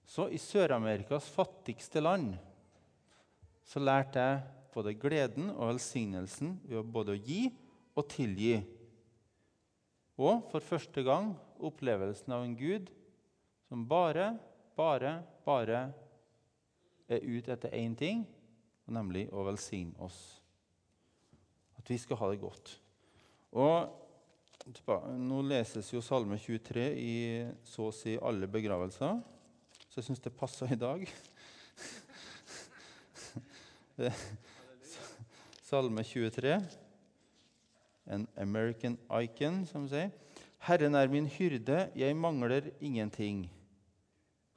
Så 0.03 0.27
i 0.29 0.39
Sør-Amerikas 0.41 1.29
fattigste 1.31 2.03
land 2.03 2.35
så 3.63 3.79
lærte 3.79 4.19
jeg 4.19 4.41
både 4.73 4.95
gleden 4.99 5.51
og 5.53 5.71
velsignelsen 5.71 6.57
ved 6.67 6.91
både 6.91 7.15
å 7.15 7.21
gi 7.21 7.45
og 7.95 8.07
tilgi. 8.11 8.57
Og 10.19 10.43
for 10.51 10.65
første 10.65 11.03
gang 11.05 11.31
opplevelsen 11.63 12.35
av 12.35 12.43
en 12.43 12.55
Gud 12.57 12.91
som 13.69 13.87
bare, 13.87 14.33
bare, 14.77 15.17
bare 15.45 15.87
er 17.07 17.23
ute 17.23 17.55
etter 17.55 17.73
én 17.77 17.95
ting, 17.97 18.25
nemlig 18.91 19.29
å 19.31 19.45
velsigne 19.47 19.95
oss. 20.03 20.42
At 21.83 21.91
vi 21.91 21.97
skal 21.99 22.17
ha 22.21 22.31
det 22.31 22.39
godt. 22.41 22.79
Og 23.53 23.99
Nå 25.19 25.41
leses 25.43 25.89
jo 25.91 25.99
Salme 25.99 26.37
23 26.39 26.85
i 26.95 27.43
så 27.67 27.89
å 27.89 27.95
si 27.95 28.15
alle 28.15 28.47
begravelser, 28.47 29.17
så 29.91 29.99
jeg 29.99 30.05
syns 30.07 30.23
det 30.23 30.31
passer 30.39 30.71
i 30.71 30.79
dag. 30.79 31.03
Salme 35.67 35.99
23 36.07 36.55
en 38.05 38.27
American 38.39 38.97
icon, 39.21 39.63
som 39.67 39.87
sier. 39.91 40.11
Herren 40.63 40.95
er 40.95 41.11
min 41.11 41.27
hyrde, 41.27 41.89
jeg 41.95 42.15
mangler 42.15 42.71
ingenting. 42.83 43.45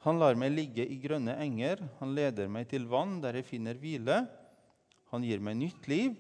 Han 0.07 0.21
lar 0.23 0.39
meg 0.39 0.55
ligge 0.55 0.87
i 0.87 0.99
grønne 1.03 1.35
enger, 1.43 1.83
han 1.99 2.15
leder 2.15 2.51
meg 2.53 2.69
til 2.71 2.87
vann 2.91 3.19
der 3.25 3.41
jeg 3.41 3.49
finner 3.49 3.79
hvile. 3.81 4.21
Han 5.11 5.27
gir 5.27 5.43
meg 5.43 5.59
nytt 5.59 5.89
liv, 5.91 6.15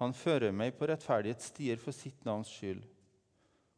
han 0.00 0.14
fører 0.16 0.54
meg 0.54 0.74
på 0.78 0.88
rettferdighetsstier 0.90 1.78
for 1.80 1.94
sitt 1.94 2.24
navns 2.26 2.50
skyld. 2.50 2.82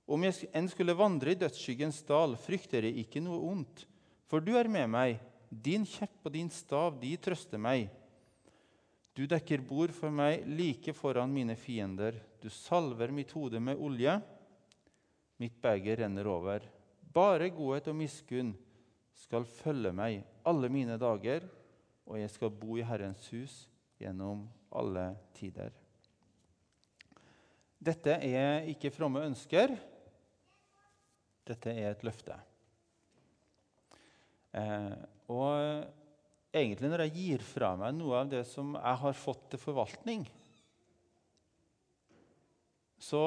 Om 0.06 0.22
jeg 0.22 0.48
enn 0.54 0.68
skulle 0.70 0.94
vandre 0.96 1.34
i 1.34 1.38
dødsskyggens 1.38 2.00
dal, 2.06 2.36
frykter 2.38 2.86
jeg 2.86 3.02
ikke 3.02 3.22
noe 3.24 3.42
ondt, 3.50 3.84
for 4.30 4.42
du 4.42 4.54
er 4.58 4.70
med 4.70 4.88
meg. 4.92 5.18
Din 5.50 5.86
kjepp 5.86 6.26
og 6.26 6.34
din 6.34 6.50
stav, 6.50 6.96
de 7.00 7.12
trøster 7.22 7.60
meg. 7.62 7.88
Du 9.16 9.24
dekker 9.26 9.62
bord 9.64 9.94
for 9.96 10.12
meg 10.12 10.44
like 10.46 10.92
foran 10.94 11.32
mine 11.32 11.56
fiender. 11.58 12.18
Du 12.42 12.50
salver 12.52 13.12
mitt 13.14 13.32
hode 13.34 13.60
med 13.62 13.80
olje. 13.80 14.18
Mitt 15.40 15.56
beger 15.62 16.02
renner 16.02 16.28
over. 16.28 16.66
Bare 17.00 17.48
godhet 17.54 17.88
og 17.92 17.96
miskunn 17.96 18.52
skal 19.16 19.48
følge 19.48 19.94
meg 19.96 20.20
alle 20.46 20.68
mine 20.72 20.98
dager, 21.00 21.46
og 22.06 22.20
jeg 22.20 22.30
skal 22.34 22.52
bo 22.52 22.76
i 22.76 22.84
Herrens 22.86 23.24
hus 23.32 23.64
gjennom 23.98 24.44
alle 24.70 25.08
tider. 25.38 25.72
Dette 27.76 28.16
er 28.24 28.68
ikke 28.72 28.92
fromme 28.94 29.24
ønsker. 29.26 29.74
Dette 31.46 31.72
er 31.72 31.92
et 31.92 32.04
løfte. 32.06 32.36
Eh, 34.56 34.94
og 35.30 36.56
egentlig 36.56 36.90
når 36.90 37.04
jeg 37.04 37.14
gir 37.16 37.44
fra 37.44 37.74
meg 37.78 37.94
noe 37.98 38.22
av 38.22 38.32
det 38.32 38.42
som 38.48 38.74
jeg 38.78 39.02
har 39.02 39.18
fått 39.18 39.50
til 39.52 39.60
forvaltning, 39.62 40.24
så, 42.96 43.22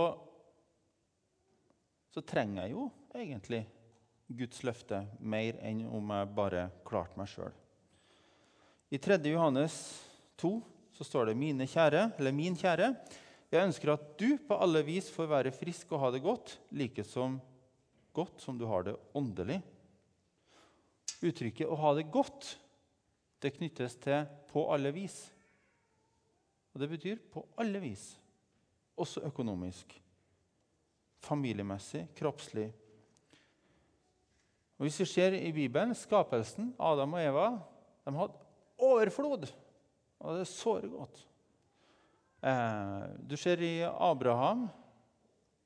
så 2.10 2.24
trenger 2.25 2.65
jeg 2.65 2.74
jo 2.74 2.88
egentlig 3.15 3.62
Guds 4.39 4.62
løfte 4.65 5.03
mer 5.22 5.58
enn 5.65 5.86
om 5.88 6.12
jeg 6.13 6.34
bare 6.38 6.68
klarte 6.86 7.18
meg 7.18 7.29
sjøl. 7.32 7.53
I 8.89 8.98
3. 8.98 9.20
Johannes 9.29 9.77
2 10.41 10.51
så 10.98 11.06
står 11.06 11.29
det 11.29 11.39
mine 11.39 11.65
kjære, 11.70 12.12
eller 12.18 12.34
'min 12.34 12.58
kjære'. 12.58 12.94
Jeg 13.50 13.65
ønsker 13.65 13.94
at 13.96 14.06
du 14.20 14.38
på 14.46 14.58
alle 14.62 14.84
vis 14.86 15.10
får 15.10 15.29
være 15.32 15.53
frisk 15.56 15.91
og 15.96 16.03
ha 16.03 16.12
det 16.13 16.22
godt, 16.22 16.60
like 16.72 17.03
som 17.03 17.39
godt 18.13 18.41
som 18.41 18.58
du 18.60 18.68
har 18.70 18.86
det 18.86 18.96
åndelig. 19.15 19.62
Uttrykket 21.22 21.68
'å 21.68 21.75
ha 21.75 21.94
det 21.96 22.12
godt' 22.12 22.58
det 23.41 23.53
knyttes 23.58 23.96
til 23.96 24.27
'på 24.51 24.74
alle 24.74 24.91
vis'. 24.91 25.32
Og 26.74 26.79
Det 26.79 26.89
betyr 26.89 27.18
på 27.32 27.48
alle 27.58 27.79
vis, 27.79 28.20
også 28.98 29.22
økonomisk, 29.25 30.01
familiemessig, 31.20 32.08
kroppslig, 32.15 32.74
og 34.79 34.84
Hvis 34.88 35.00
vi 35.00 35.06
ser 35.06 35.34
i 35.36 35.51
Bibelen, 35.51 35.96
skapelsen, 35.96 36.75
Adam 36.79 37.13
og 37.13 37.20
Eva, 37.20 37.48
de 38.06 38.13
hadde 38.15 38.34
overflod. 38.77 39.50
Og 40.20 40.34
det 40.34 40.41
er 40.46 40.48
såre 40.48 40.88
godt. 40.88 41.25
Eh, 42.41 43.03
du 43.19 43.38
ser 43.38 43.62
i 43.62 43.84
Abraham. 43.84 44.67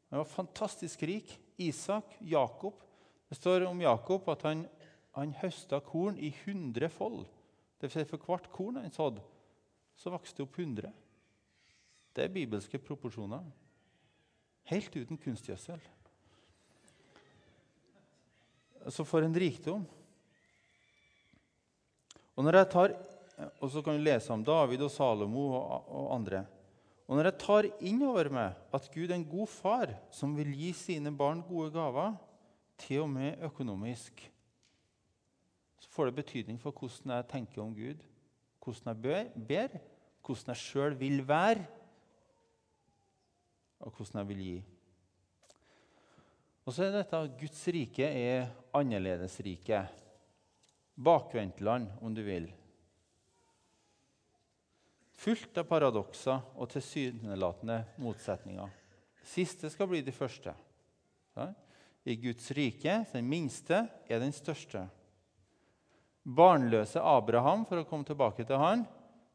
Han 0.09 0.23
var 0.23 0.29
fantastisk 0.29 1.03
rik. 1.03 1.39
Isak, 1.57 2.17
Jakob. 2.19 2.73
Det 3.29 3.35
står 3.35 3.65
om 3.65 3.81
Jakob 3.81 4.29
at 4.29 4.41
han, 4.47 4.65
han 5.13 5.33
høsta 5.37 5.79
korn 5.85 6.17
i 6.17 6.33
100 6.43 6.89
fold. 6.89 7.25
Det 7.77 7.89
vil 7.89 7.95
si 7.95 8.09
for 8.09 8.25
hvert 8.25 8.49
korn 8.53 8.79
han 8.81 8.93
sådde, 8.93 9.21
så 9.99 10.13
vokste 10.13 10.41
det 10.41 10.47
opp 10.47 10.59
100. 10.59 10.93
Det 12.13 12.23
er 12.23 12.33
bibelske 12.33 12.79
proporsjoner. 12.81 13.43
Helt 14.69 14.95
uten 14.95 15.19
kunstgjødsel 15.19 15.81
så 18.87 19.05
får 19.05 19.21
en 19.21 19.35
rikdom. 19.39 19.85
Og, 22.33 22.43
når 22.43 22.57
jeg 22.57 22.69
tar, 22.73 22.95
og 23.61 23.71
så 23.71 23.83
kan 23.85 23.97
du 23.97 24.03
lese 24.03 24.33
om 24.33 24.43
David 24.43 24.81
og 24.83 24.91
Salomo 24.91 25.45
og, 25.53 25.89
og 25.93 26.07
andre. 26.15 26.43
Og 27.07 27.17
når 27.17 27.29
jeg 27.29 27.39
tar 27.41 27.67
inn 27.83 28.03
over 28.07 28.29
meg 28.31 28.75
at 28.75 28.87
Gud 28.93 29.09
er 29.09 29.17
en 29.17 29.27
god 29.27 29.49
far 29.51 29.91
som 30.13 30.35
vil 30.37 30.53
gi 30.55 30.71
sine 30.77 31.11
barn 31.15 31.43
gode 31.45 31.73
gaver, 31.75 32.15
til 32.83 33.03
og 33.03 33.09
med 33.13 33.43
økonomisk, 33.45 34.23
så 35.79 35.91
får 35.93 36.09
det 36.09 36.15
betydning 36.23 36.57
for 36.59 36.75
hvordan 36.75 37.13
jeg 37.15 37.29
tenker 37.29 37.61
om 37.61 37.73
Gud, 37.75 38.01
hvordan 38.63 38.91
jeg 38.91 39.45
ber, 39.47 39.77
hvordan 40.25 40.53
jeg 40.53 40.61
sjøl 40.63 40.97
vil 40.99 41.21
være, 41.27 41.65
og 43.83 43.91
hvordan 43.91 44.19
jeg 44.23 44.27
vil 44.31 44.43
gi. 44.47 44.57
Og 46.63 46.71
så 46.71 46.87
er 46.87 46.93
dette 46.95 47.19
Guds 47.39 47.61
rike 47.75 48.07
er 48.07 48.47
annerledesriket. 48.73 49.99
Bakvendtland, 50.95 51.89
om 52.01 52.13
du 52.15 52.21
vil. 52.23 52.47
Fullt 55.23 55.55
av 55.61 55.67
paradokser 55.69 56.41
og 56.59 56.67
tilsynelatende 56.73 57.79
motsetninger. 58.03 58.67
Siste 59.23 59.69
skal 59.71 59.87
bli 59.87 60.01
de 60.03 60.11
første. 60.11 60.51
I 62.03 62.17
Guds 62.19 62.49
rike 62.51 62.97
den 63.13 63.29
minste 63.31 63.85
er 64.11 64.19
den 64.19 64.35
største. 64.35 64.83
Barnløse 66.23 66.99
Abraham, 66.99 67.63
for 67.67 67.79
å 67.79 67.87
komme 67.87 68.07
tilbake 68.07 68.43
til 68.47 68.59
han, 68.59 68.83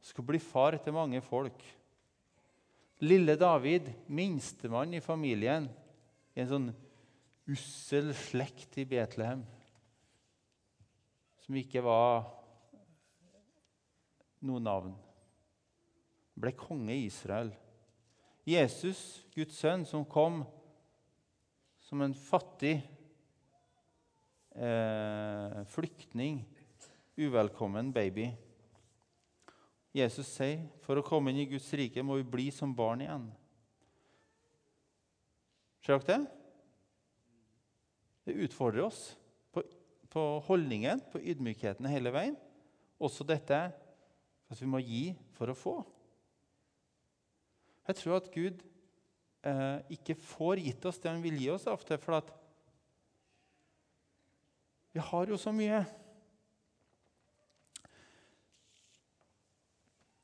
skal 0.04 0.28
bli 0.28 0.40
far 0.40 0.76
til 0.84 0.96
mange 0.96 1.22
folk. 1.24 1.64
Lille 3.00 3.38
David, 3.40 3.88
minstemann 4.12 4.92
i 4.96 5.02
familien, 5.04 5.70
i 6.36 6.44
en 6.44 6.52
sånn 6.52 6.70
ussel 7.48 8.12
slekt 8.12 8.76
i 8.76 8.84
Betlehem 8.88 9.40
som 11.48 11.56
ikke 11.56 11.80
var 11.80 12.26
noe 14.44 14.60
navn. 14.60 14.92
Ble 16.38 16.52
konge 16.54 16.94
i 16.94 17.06
Israel. 17.08 17.50
Jesus, 18.48 19.24
Guds 19.34 19.58
sønn, 19.58 19.84
som 19.88 20.06
kom 20.08 20.44
som 21.88 22.02
en 22.04 22.14
fattig 22.14 22.76
eh, 24.52 25.58
flyktning, 25.72 26.42
uvelkommen 27.18 27.90
baby. 27.92 28.28
Jesus 29.96 30.28
sier 30.36 30.66
for 30.84 31.00
å 31.00 31.06
komme 31.06 31.32
inn 31.32 31.42
i 31.42 31.48
Guds 31.50 31.68
rike 31.76 32.04
må 32.04 32.20
vi 32.20 32.28
bli 32.28 32.48
som 32.54 32.74
barn 32.76 33.02
igjen. 33.06 33.24
Ser 35.82 35.96
dere 35.96 36.08
det? 36.10 36.20
Det 38.28 38.40
utfordrer 38.44 38.84
oss 38.84 39.02
på, 39.54 39.64
på 40.12 40.24
holdningen, 40.44 41.00
på 41.08 41.22
ydmykheten 41.24 41.88
hele 41.88 42.12
veien. 42.12 42.36
Også 43.00 43.24
dette 43.24 43.62
at 44.48 44.60
vi 44.60 44.68
må 44.68 44.82
gi 44.84 45.06
for 45.38 45.48
å 45.48 45.56
få. 45.56 45.78
Jeg 47.88 47.96
tror 48.02 48.18
at 48.18 48.28
Gud 48.34 48.60
eh, 49.48 49.78
ikke 49.96 50.16
får 50.20 50.60
gitt 50.60 50.84
oss 50.88 51.00
det 51.00 51.08
han 51.10 51.22
vil 51.24 51.38
gi 51.40 51.48
oss 51.54 51.64
ofte, 51.70 51.96
for 52.02 52.18
at 52.18 52.34
vi 54.92 55.00
har 55.04 55.30
jo 55.30 55.38
så 55.40 55.52
mye. 55.54 55.80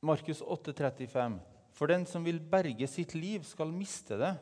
Markus 0.05 0.41
8, 0.41 0.73
35. 0.77 1.39
For 1.75 1.89
den 1.89 2.05
som 2.09 2.25
vil 2.25 2.37
berge 2.39 2.87
sitt 2.89 3.15
liv, 3.17 3.45
skal 3.47 3.73
miste 3.73 4.17
det. 4.19 4.35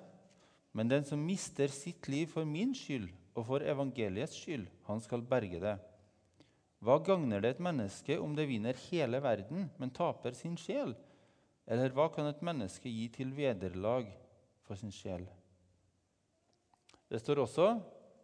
Men 0.73 0.89
den 0.89 1.05
som 1.05 1.21
mister 1.21 1.71
sitt 1.71 2.09
liv 2.09 2.31
for 2.33 2.47
min 2.49 2.73
skyld 2.75 3.07
og 3.38 3.45
for 3.47 3.65
evangeliets 3.65 4.36
skyld, 4.41 4.67
han 4.89 5.01
skal 5.01 5.23
berge 5.25 5.62
det. 5.62 5.77
Hva 6.83 6.97
gagner 6.99 7.39
det 7.41 7.53
et 7.53 7.63
menneske 7.63 8.17
om 8.19 8.33
det 8.36 8.49
vinner 8.49 8.77
hele 8.89 9.21
verden, 9.23 9.69
men 9.79 9.93
taper 9.93 10.36
sin 10.36 10.57
sjel? 10.59 10.91
Eller 11.71 11.93
hva 11.95 12.10
kan 12.12 12.28
et 12.28 12.43
menneske 12.43 12.91
gi 12.91 13.08
til 13.13 13.32
vederlag 13.36 14.10
for 14.67 14.80
sin 14.80 14.91
sjel? 14.91 15.23
Det 17.08 17.21
står 17.21 17.43
også 17.43 17.67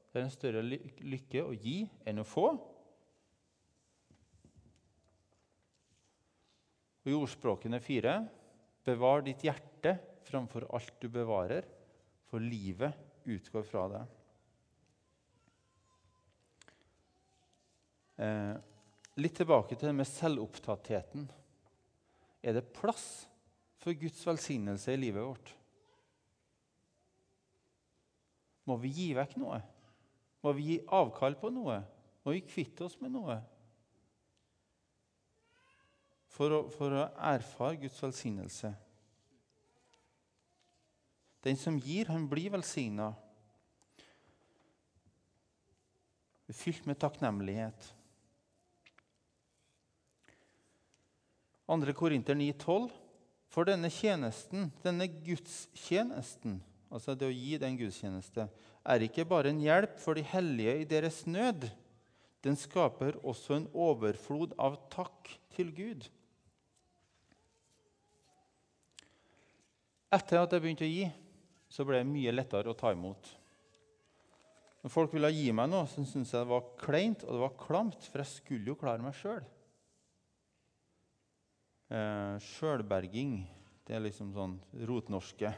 det 0.10 0.18
er 0.18 0.26
en 0.26 0.34
større 0.34 0.62
lykke 0.66 1.44
å 1.46 1.54
gi 1.54 1.84
enn 2.10 2.22
å 2.22 2.26
få. 2.26 2.48
Og 7.00 7.12
I 7.12 7.18
ordspråkene 7.18 7.80
fire 7.84 8.16
bevar 8.86 9.22
ditt 9.26 9.46
hjerte 9.46 9.94
framfor 10.26 10.66
alt 10.74 10.98
du 11.02 11.08
bevarer, 11.14 11.66
for 12.30 12.42
livet 12.42 13.30
utgår 13.30 13.66
fra 13.66 13.86
deg. 13.94 14.18
Eh, 18.20 18.56
litt 19.22 19.38
tilbake 19.38 19.78
til 19.78 19.90
det 19.90 19.96
med 19.98 20.10
selvopptattheten. 20.10 21.30
Er 22.42 22.58
det 22.58 22.70
plass 22.74 23.29
for 23.80 23.96
Guds 23.96 24.20
velsignelse 24.28 24.94
i 24.94 25.00
livet 25.00 25.24
vårt? 25.24 25.54
Må 28.70 28.76
vi 28.82 28.92
gi 28.94 29.08
vekk 29.18 29.38
noe? 29.42 29.62
Må 30.44 30.54
vi 30.56 30.68
gi 30.68 30.76
avkall 30.96 31.38
på 31.40 31.52
noe? 31.54 31.80
Må 32.24 32.36
vi 32.36 32.44
kvitte 32.46 32.86
oss 32.86 33.00
med 33.02 33.16
noe? 33.16 33.40
For 36.30 36.54
å, 36.54 36.60
for 36.72 36.94
å 36.94 37.08
erfare 37.32 37.80
Guds 37.82 37.98
velsignelse. 38.04 38.72
Den 41.44 41.58
som 41.60 41.80
gir, 41.80 42.12
han 42.12 42.28
blir 42.30 42.52
velsigna. 42.54 43.14
Fylt 46.50 46.88
med 46.90 47.00
takknemlighet. 47.00 47.94
2. 51.70 51.94
Korinter 51.94 52.36
9,12. 52.36 52.90
For 53.50 53.66
denne 53.66 53.90
tjenesten, 53.90 54.70
denne 54.84 55.08
gudstjenesten, 55.10 56.60
altså 56.94 57.16
det 57.18 57.30
å 57.30 57.34
gi 57.34 57.58
den 57.62 57.78
gudstjeneste, 57.80 58.46
er 58.86 59.06
ikke 59.06 59.26
bare 59.30 59.50
en 59.54 59.62
hjelp 59.64 59.98
for 60.02 60.18
de 60.18 60.24
hellige 60.26 60.76
i 60.84 60.88
deres 60.90 61.24
nød. 61.26 61.66
Den 62.46 62.56
skaper 62.58 63.18
også 63.26 63.58
en 63.58 63.68
overflod 63.74 64.54
av 64.62 64.78
takk 64.94 65.34
til 65.58 65.74
Gud. 65.76 66.06
Etter 70.14 70.40
at 70.42 70.54
jeg 70.54 70.64
begynte 70.64 70.88
å 70.88 70.90
gi, 70.90 71.10
så 71.70 71.86
ble 71.86 72.00
det 72.00 72.10
mye 72.10 72.34
lettere 72.34 72.72
å 72.72 72.78
ta 72.78 72.94
imot. 72.96 73.28
Når 74.80 74.94
folk 74.94 75.14
ville 75.14 75.30
gi 75.34 75.50
meg 75.54 75.70
noe, 75.70 75.86
så 75.90 76.02
syntes 76.08 76.32
jeg 76.34 76.46
det 76.46 76.54
var 76.54 76.70
kleint 76.80 77.26
og 77.26 77.36
det 77.36 77.42
var 77.44 77.58
klamt, 77.60 78.06
for 78.08 78.24
jeg 78.24 78.32
skulle 78.32 78.72
jo 78.72 78.78
klare 78.80 79.04
meg 79.04 79.18
sjøl. 79.18 79.44
Eh, 81.90 82.36
Sjølberging, 82.46 83.40
det 83.88 83.96
er 83.98 84.04
liksom 84.04 84.30
sånn 84.36 84.60
rotnorske. 84.86 85.50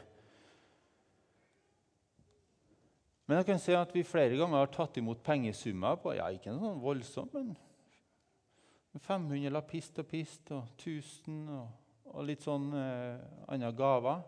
Men 3.28 3.40
jeg 3.40 3.48
kan 3.50 3.60
se 3.60 3.76
at 3.76 3.92
vi 3.92 4.04
flere 4.06 4.38
ganger 4.40 4.62
har 4.62 4.72
tatt 4.72 4.96
imot 5.00 5.20
pengesummer 5.24 6.00
på 6.00 6.14
ja, 6.16 6.30
ikke 6.32 6.50
en 6.54 6.62
sånn 6.62 6.80
voldsom, 6.80 7.28
men 7.36 7.52
500 9.04 9.52
lapist 9.52 10.00
og 10.00 10.08
pist 10.08 10.50
og 10.56 10.72
1000 10.80 11.52
og, 11.52 11.68
og 12.12 12.26
litt 12.28 12.44
sånn 12.44 12.72
eh, 12.80 13.20
andre 13.52 13.72
gaver. 13.76 14.24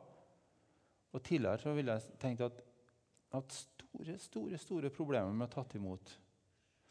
Og 1.15 1.23
Tidligere 1.25 1.63
så 1.63 1.73
ville 1.77 1.97
jeg 1.97 2.21
tenkt 2.21 2.45
at 2.45 2.61
jeg 2.61 3.39
hatt 3.41 3.57
store 3.57 4.17
store, 4.21 4.61
store 4.61 4.93
problemer 4.93 5.33
med 5.33 5.49
å 5.49 5.55
tatt 5.57 5.77
imot. 5.79 6.19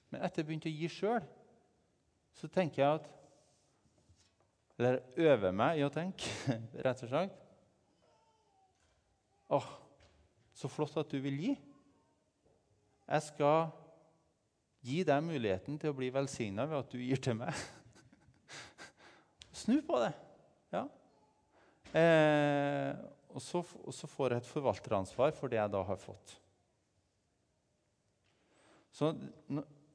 Men 0.10 0.26
etter 0.26 0.42
jeg 0.42 0.50
begynte 0.50 0.72
å 0.72 0.74
gi 0.74 0.90
sjøl, 0.92 1.26
så 2.34 2.50
tenker 2.50 2.82
jeg 2.82 3.02
at 3.02 3.10
Eller 4.80 5.00
øver 5.22 5.54
meg 5.54 5.80
i 5.80 5.86
å 5.86 5.92
tenke, 5.94 6.30
rett 6.86 7.06
og 7.06 7.12
slett. 7.12 7.40
Åh, 9.54 9.70
så 10.58 10.70
flott 10.72 10.98
at 11.02 11.12
du 11.14 11.20
vil 11.22 11.38
gi. 11.42 11.54
Jeg 13.04 13.26
skal 13.28 13.68
gi 14.84 15.04
deg 15.08 15.24
muligheten 15.26 15.78
til 15.80 15.92
å 15.92 15.98
bli 15.98 16.10
velsigna 16.14 16.66
ved 16.70 16.80
at 16.80 16.94
du 16.94 17.00
gir 17.02 17.22
til 17.22 17.38
meg. 17.40 17.54
Snu 19.64 19.78
på 19.86 20.00
det. 20.02 20.12
Ja. 20.74 20.84
Eh, 21.94 22.92
og, 23.30 23.42
så, 23.44 23.62
og, 23.62 23.94
så, 23.94 24.10
får 24.10 24.34
jeg 24.34 24.44
et 24.44 24.50
forvalteransvar 24.50 25.36
for 25.38 25.52
det 25.52 25.60
jeg 25.60 25.74
da 25.74 25.84
har 25.86 26.00
fått. 26.02 26.38
Så 28.94 29.12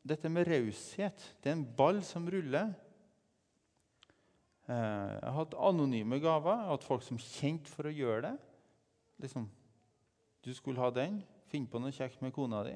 dette 0.03 0.31
med 0.31 0.49
raushet 0.49 1.27
det 1.43 1.51
er 1.51 1.59
en 1.59 1.67
ball 1.79 2.01
som 2.07 2.27
ruller. 2.31 2.73
Eh, 4.69 5.11
jeg 5.15 5.25
har 5.25 5.37
hatt 5.39 5.57
anonyme 5.57 6.21
gaver. 6.21 6.53
Jeg 6.53 6.69
har 6.69 6.77
hatt 6.77 6.87
folk 6.87 7.05
som 7.07 7.21
kjente 7.21 7.73
for 7.73 7.89
å 7.89 7.95
gjøre 7.95 8.29
det. 8.29 8.35
Liksom, 9.25 9.49
du 10.45 10.51
skulle 10.55 10.83
ha 10.83 10.91
den. 10.95 11.23
Finn 11.49 11.69
på 11.71 11.81
noe 11.81 11.95
kjekt 11.95 12.21
med 12.21 12.35
kona 12.37 12.61
di. 12.67 12.75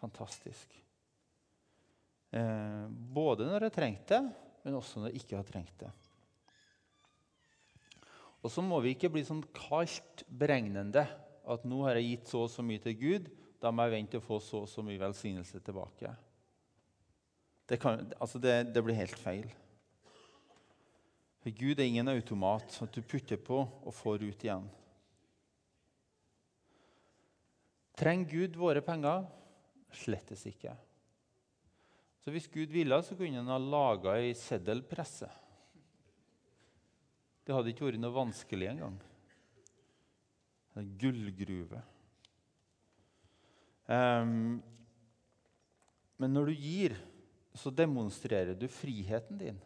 Fantastisk. 0.00 0.72
Eh, 2.32 2.86
både 2.88 3.48
når 3.50 3.68
jeg 3.68 3.76
trengte 3.76 4.16
det, 4.16 4.46
men 4.64 4.78
også 4.78 5.02
når 5.02 5.10
jeg 5.10 5.22
ikke 5.24 5.40
har 5.40 5.48
trengt 5.48 5.76
det. 5.82 5.90
Og 8.40 8.48
så 8.48 8.64
må 8.64 8.78
vi 8.80 8.94
ikke 8.94 9.10
bli 9.12 9.22
sånn 9.26 9.42
kaldt 9.52 10.24
beregnende 10.40 11.04
at 11.50 11.64
nå 11.68 11.82
har 11.84 11.98
jeg 11.98 12.14
gitt 12.14 12.30
så 12.32 12.46
og 12.46 12.52
så 12.52 12.64
mye 12.64 12.80
til 12.80 12.96
Gud. 12.96 13.28
Da 13.60 13.72
må 13.74 13.84
jeg 13.84 13.98
vente 13.98 14.20
å 14.20 14.24
få 14.24 14.38
så 14.40 14.62
og 14.64 14.70
så 14.72 14.84
mye 14.84 15.00
velsignelse 15.02 15.60
tilbake. 15.64 16.14
Det, 17.68 17.76
kan, 17.82 18.06
altså 18.16 18.40
det, 18.40 18.72
det 18.72 18.82
blir 18.84 18.96
helt 18.96 19.20
feil. 19.20 19.50
For 21.40 21.56
Gud 21.56 21.80
er 21.80 21.88
ingen 21.88 22.10
automat 22.12 22.76
at 22.84 22.92
du 22.92 23.00
putter 23.00 23.40
på 23.40 23.62
og 23.64 23.94
får 23.96 24.26
ut 24.26 24.44
igjen. 24.44 24.66
Trenger 27.96 28.28
Gud 28.32 28.56
våre 28.60 28.82
penger? 28.84 29.26
Slettes 29.92 30.46
ikke. 30.48 30.74
Så 32.20 32.32
Hvis 32.32 32.48
Gud 32.52 32.72
ville, 32.72 32.96
så 33.02 33.16
kunne 33.16 33.40
han 33.40 33.48
ha 33.48 33.56
laga 33.60 34.18
ei 34.20 34.34
seddelpresse. 34.36 35.28
Det 37.44 37.56
hadde 37.56 37.72
ikke 37.72 37.88
vært 37.88 38.02
noe 38.02 38.14
vanskelig 38.14 38.68
engang. 38.70 38.98
En 40.76 40.92
gullgruve. 41.00 41.80
Um, 43.90 44.60
men 46.20 46.36
når 46.36 46.52
du 46.52 46.60
gir, 46.60 46.94
så 47.56 47.72
demonstrerer 47.74 48.54
du 48.54 48.68
friheten 48.70 49.40
din. 49.40 49.58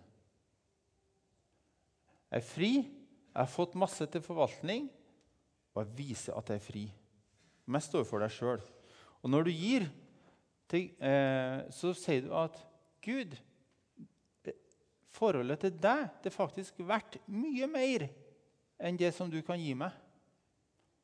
Jeg 2.35 2.43
er 2.43 2.47
fri, 2.51 2.69
jeg 2.83 3.39
har 3.39 3.47
fått 3.47 3.77
masse 3.79 4.07
til 4.11 4.23
forvaltning, 4.25 4.89
og 5.71 5.85
jeg 5.85 5.91
viser 6.01 6.35
at 6.35 6.49
jeg 6.51 6.59
er 6.59 6.65
fri. 6.65 6.83
Mest 7.71 7.93
står 7.93 8.03
for 8.09 8.25
deg 8.25 8.33
sjøl. 8.35 8.65
Og 9.23 9.31
når 9.31 9.47
du 9.47 9.51
gir, 9.55 9.87
eh, 10.75 11.63
så 11.71 11.95
sier 11.95 12.27
du 12.27 12.35
at 12.35 12.59
Gud, 13.07 13.39
forholdet 15.15 15.63
til 15.63 15.79
deg 15.79 16.09
det 16.25 16.33
er 16.33 16.35
faktisk 16.35 16.83
verdt 16.83 17.21
mye 17.31 17.71
mer 17.71 18.09
enn 18.83 18.99
det 18.99 19.15
som 19.15 19.31
du 19.31 19.39
kan 19.47 19.63
gi 19.63 19.71
meg. 19.79 19.95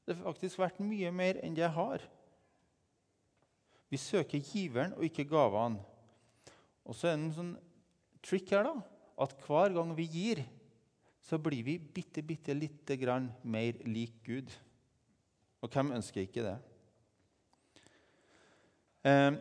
Det 0.02 0.16
er 0.16 0.24
faktisk 0.26 0.58
verdt 0.58 0.82
mye 0.82 1.14
mer 1.14 1.38
enn 1.44 1.54
det 1.54 1.62
jeg 1.62 1.76
har. 1.78 2.10
Vi 3.86 4.02
søker 4.02 4.42
giveren 4.42 4.98
og 4.98 5.06
ikke 5.06 5.30
gavene. 5.30 5.78
Og 6.82 6.98
så 6.98 7.06
er 7.06 7.14
det 7.14 7.28
en 7.28 7.36
sånn 7.38 7.58
trick 8.18 8.50
her, 8.50 8.66
da, 8.66 8.80
at 9.22 9.38
hver 9.46 9.78
gang 9.78 9.94
vi 9.94 10.10
gir, 10.10 10.48
så 11.20 11.38
blir 11.38 11.62
vi 11.64 11.76
bitte, 11.78 12.22
bitte 12.24 12.54
lite 12.56 12.96
grann 13.00 13.28
mer 13.42 13.78
lik 13.86 14.20
Gud. 14.26 14.52
Og 15.60 15.72
hvem 15.72 15.92
ønsker 15.98 16.24
ikke 16.24 16.44
det? 16.46 16.56
Eh, 19.04 19.36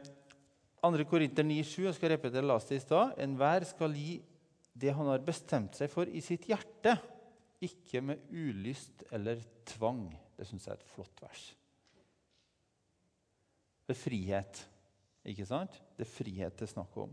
2. 0.80 1.04
Korinter 1.08 1.44
9,7 1.44 1.86
jeg 1.88 1.96
skal 1.98 2.14
repetere 2.14 2.48
last 2.48 2.72
i 2.72 2.80
stad. 2.80 3.16
Enhver 3.20 3.66
skal 3.68 3.96
gi 3.96 4.20
det 4.80 4.94
han 4.96 5.10
har 5.12 5.24
bestemt 5.24 5.76
seg 5.76 5.92
for 5.92 6.08
i 6.08 6.22
sitt 6.24 6.48
hjerte, 6.48 6.96
ikke 7.60 8.02
med 8.06 8.28
ulyst 8.32 9.04
eller 9.12 9.42
tvang. 9.68 10.06
Det 10.38 10.48
syns 10.48 10.68
jeg 10.68 10.78
er 10.78 10.80
et 10.80 10.94
flott 10.94 11.24
vers. 11.24 11.48
Det 13.84 13.96
er 13.96 14.00
frihet, 14.00 14.62
ikke 15.28 15.48
sant? 15.50 15.76
Det 15.98 16.06
er 16.06 16.14
frihet 16.14 16.56
det 16.56 16.68
er 16.68 16.72
snakk 16.72 16.96
om. 17.02 17.12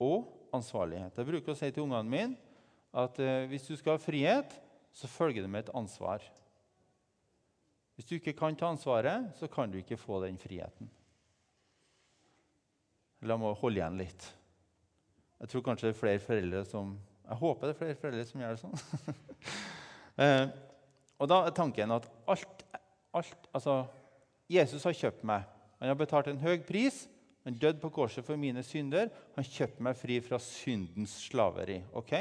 Og 0.00 0.30
ansvarlighet. 0.56 1.18
Jeg 1.18 1.28
bruker 1.28 1.52
å 1.52 1.58
si 1.58 1.68
til 1.74 1.84
ungene 1.84 2.08
mine 2.08 2.51
at 2.92 3.18
eh, 3.22 3.46
hvis 3.50 3.66
du 3.68 3.74
skal 3.76 3.96
ha 3.96 4.02
frihet, 4.02 4.54
så 4.92 5.08
følger 5.08 5.44
det 5.44 5.50
med 5.50 5.64
et 5.64 5.74
ansvar. 5.76 6.24
Hvis 7.96 8.08
du 8.08 8.14
ikke 8.16 8.34
kan 8.36 8.56
ta 8.56 8.68
ansvaret, 8.72 9.30
så 9.38 9.48
kan 9.48 9.72
du 9.72 9.78
ikke 9.80 10.00
få 10.00 10.20
den 10.24 10.38
friheten. 10.40 10.90
La 13.22 13.36
meg 13.38 13.56
holde 13.60 13.78
igjen 13.78 14.00
litt. 14.00 14.26
Jeg 15.42 15.50
tror 15.52 15.64
kanskje 15.66 15.88
det 15.88 15.94
er 15.94 16.00
flere 16.00 16.22
foreldre 16.22 16.64
som 16.66 16.92
Jeg 17.22 17.38
håper 17.38 17.68
det 17.68 17.72
er 17.72 17.78
flere 17.78 17.98
foreldre 17.98 18.24
som 18.26 18.40
gjør 18.42 18.56
det 18.56 18.60
sånn. 18.60 19.06
eh, 20.24 20.44
og 21.22 21.30
da 21.30 21.38
er 21.46 21.54
tanken 21.56 21.94
at 21.94 22.08
alt, 22.30 22.64
alt 23.14 23.48
Altså, 23.54 23.76
Jesus 24.50 24.84
har 24.84 24.96
kjøpt 24.98 25.22
meg. 25.28 25.46
Han 25.78 25.92
har 25.92 25.98
betalt 25.98 26.28
en 26.28 26.42
høy 26.42 26.58
pris. 26.66 27.04
Han 27.46 27.56
døde 27.58 27.80
på 27.82 27.92
korset 27.94 28.26
for 28.26 28.38
mine 28.38 28.62
synder. 28.66 29.08
Han 29.36 29.46
kjøpte 29.46 29.86
meg 29.86 29.98
fri 29.98 30.18
fra 30.22 30.38
syndens 30.42 31.14
slaveri. 31.28 31.80
Ok? 31.98 32.12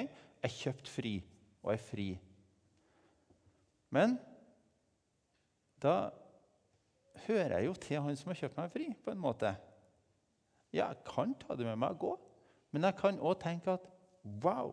Er 0.42 0.54
kjøpt 0.54 0.90
fri, 0.90 1.16
og 1.62 1.74
er 1.76 1.82
fri. 1.82 2.10
Men 3.94 4.16
da 5.82 6.12
hører 7.28 7.58
jeg 7.58 7.68
jo 7.68 7.76
til 7.84 8.06
han 8.06 8.18
som 8.18 8.32
har 8.32 8.40
kjøpt 8.40 8.60
meg 8.60 8.74
fri, 8.74 8.88
på 9.04 9.14
en 9.14 9.22
måte. 9.22 9.52
Ja, 10.72 10.88
jeg 10.88 11.04
kan 11.08 11.36
ta 11.40 11.58
det 11.60 11.68
med 11.68 11.80
meg 11.82 11.98
og 11.98 12.06
gå, 12.06 12.14
men 12.72 12.88
jeg 12.88 12.98
kan 13.02 13.20
òg 13.20 13.36
tenke 13.42 13.76
at 13.76 13.90
wow, 14.44 14.72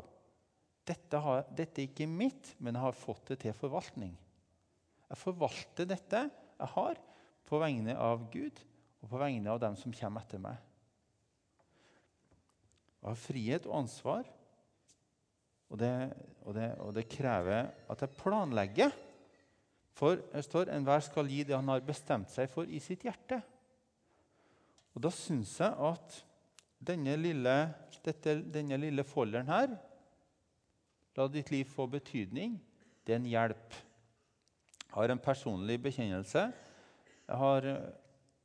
dette, 0.89 1.21
har, 1.21 1.45
dette, 1.51 1.83
er 1.83 1.91
ikke 1.91 2.09
mitt, 2.09 2.55
men 2.63 2.79
jeg 2.79 2.85
har 2.87 2.97
fått 2.97 3.33
det 3.33 3.41
til 3.43 3.57
forvaltning. 3.57 4.15
Jeg 5.09 5.21
forvalter 5.21 5.89
dette 5.89 6.25
jeg 6.29 6.73
har, 6.75 7.01
på 7.49 7.57
vegne 7.63 7.95
av 7.97 8.27
Gud 8.29 8.59
og 9.01 9.09
på 9.09 9.21
vegne 9.21 9.49
av 9.49 9.61
dem 9.63 9.77
som 9.81 9.95
kommer 9.97 10.21
etter 10.21 10.41
meg. 10.43 10.59
Jeg 12.99 13.09
har 13.09 13.21
frihet 13.23 13.69
og 13.71 13.79
ansvar, 13.79 14.27
og 15.69 15.81
det, 15.81 15.93
og 16.47 16.57
det, 16.57 16.69
og 16.81 16.95
det 16.97 17.09
krever 17.13 17.69
at 17.91 18.03
jeg 18.05 18.17
planlegger. 18.21 18.95
For 19.99 20.21
det 20.31 20.45
står 20.47 20.71
enhver 20.73 21.03
skal 21.05 21.29
gi 21.29 21.43
det 21.45 21.57
han 21.57 21.69
har 21.73 21.85
bestemt 21.85 22.31
seg 22.33 22.49
for 22.53 22.71
i 22.71 22.81
sitt 22.83 23.05
hjerte. 23.05 23.41
Og 24.95 25.03
Da 25.05 25.11
syns 25.15 25.59
jeg 25.61 25.75
at 25.91 26.23
denne 26.79 27.17
lille, 27.19 27.57
dette, 28.07 28.39
denne 28.55 28.79
lille 28.81 29.05
folderen 29.07 29.51
her 29.51 29.77
La 31.19 31.25
ditt 31.27 31.49
liv 31.51 31.67
få 31.67 31.89
betydning. 31.91 32.53
Det 33.03 33.11
er 33.11 33.19
en 33.19 33.25
hjelp. 33.27 33.73
Jeg 34.85 34.93
har 34.95 35.11
en 35.11 35.19
personlig 35.19 35.75
bekjennelse. 35.83 36.45
Jeg, 37.27 37.39
har, 37.41 37.67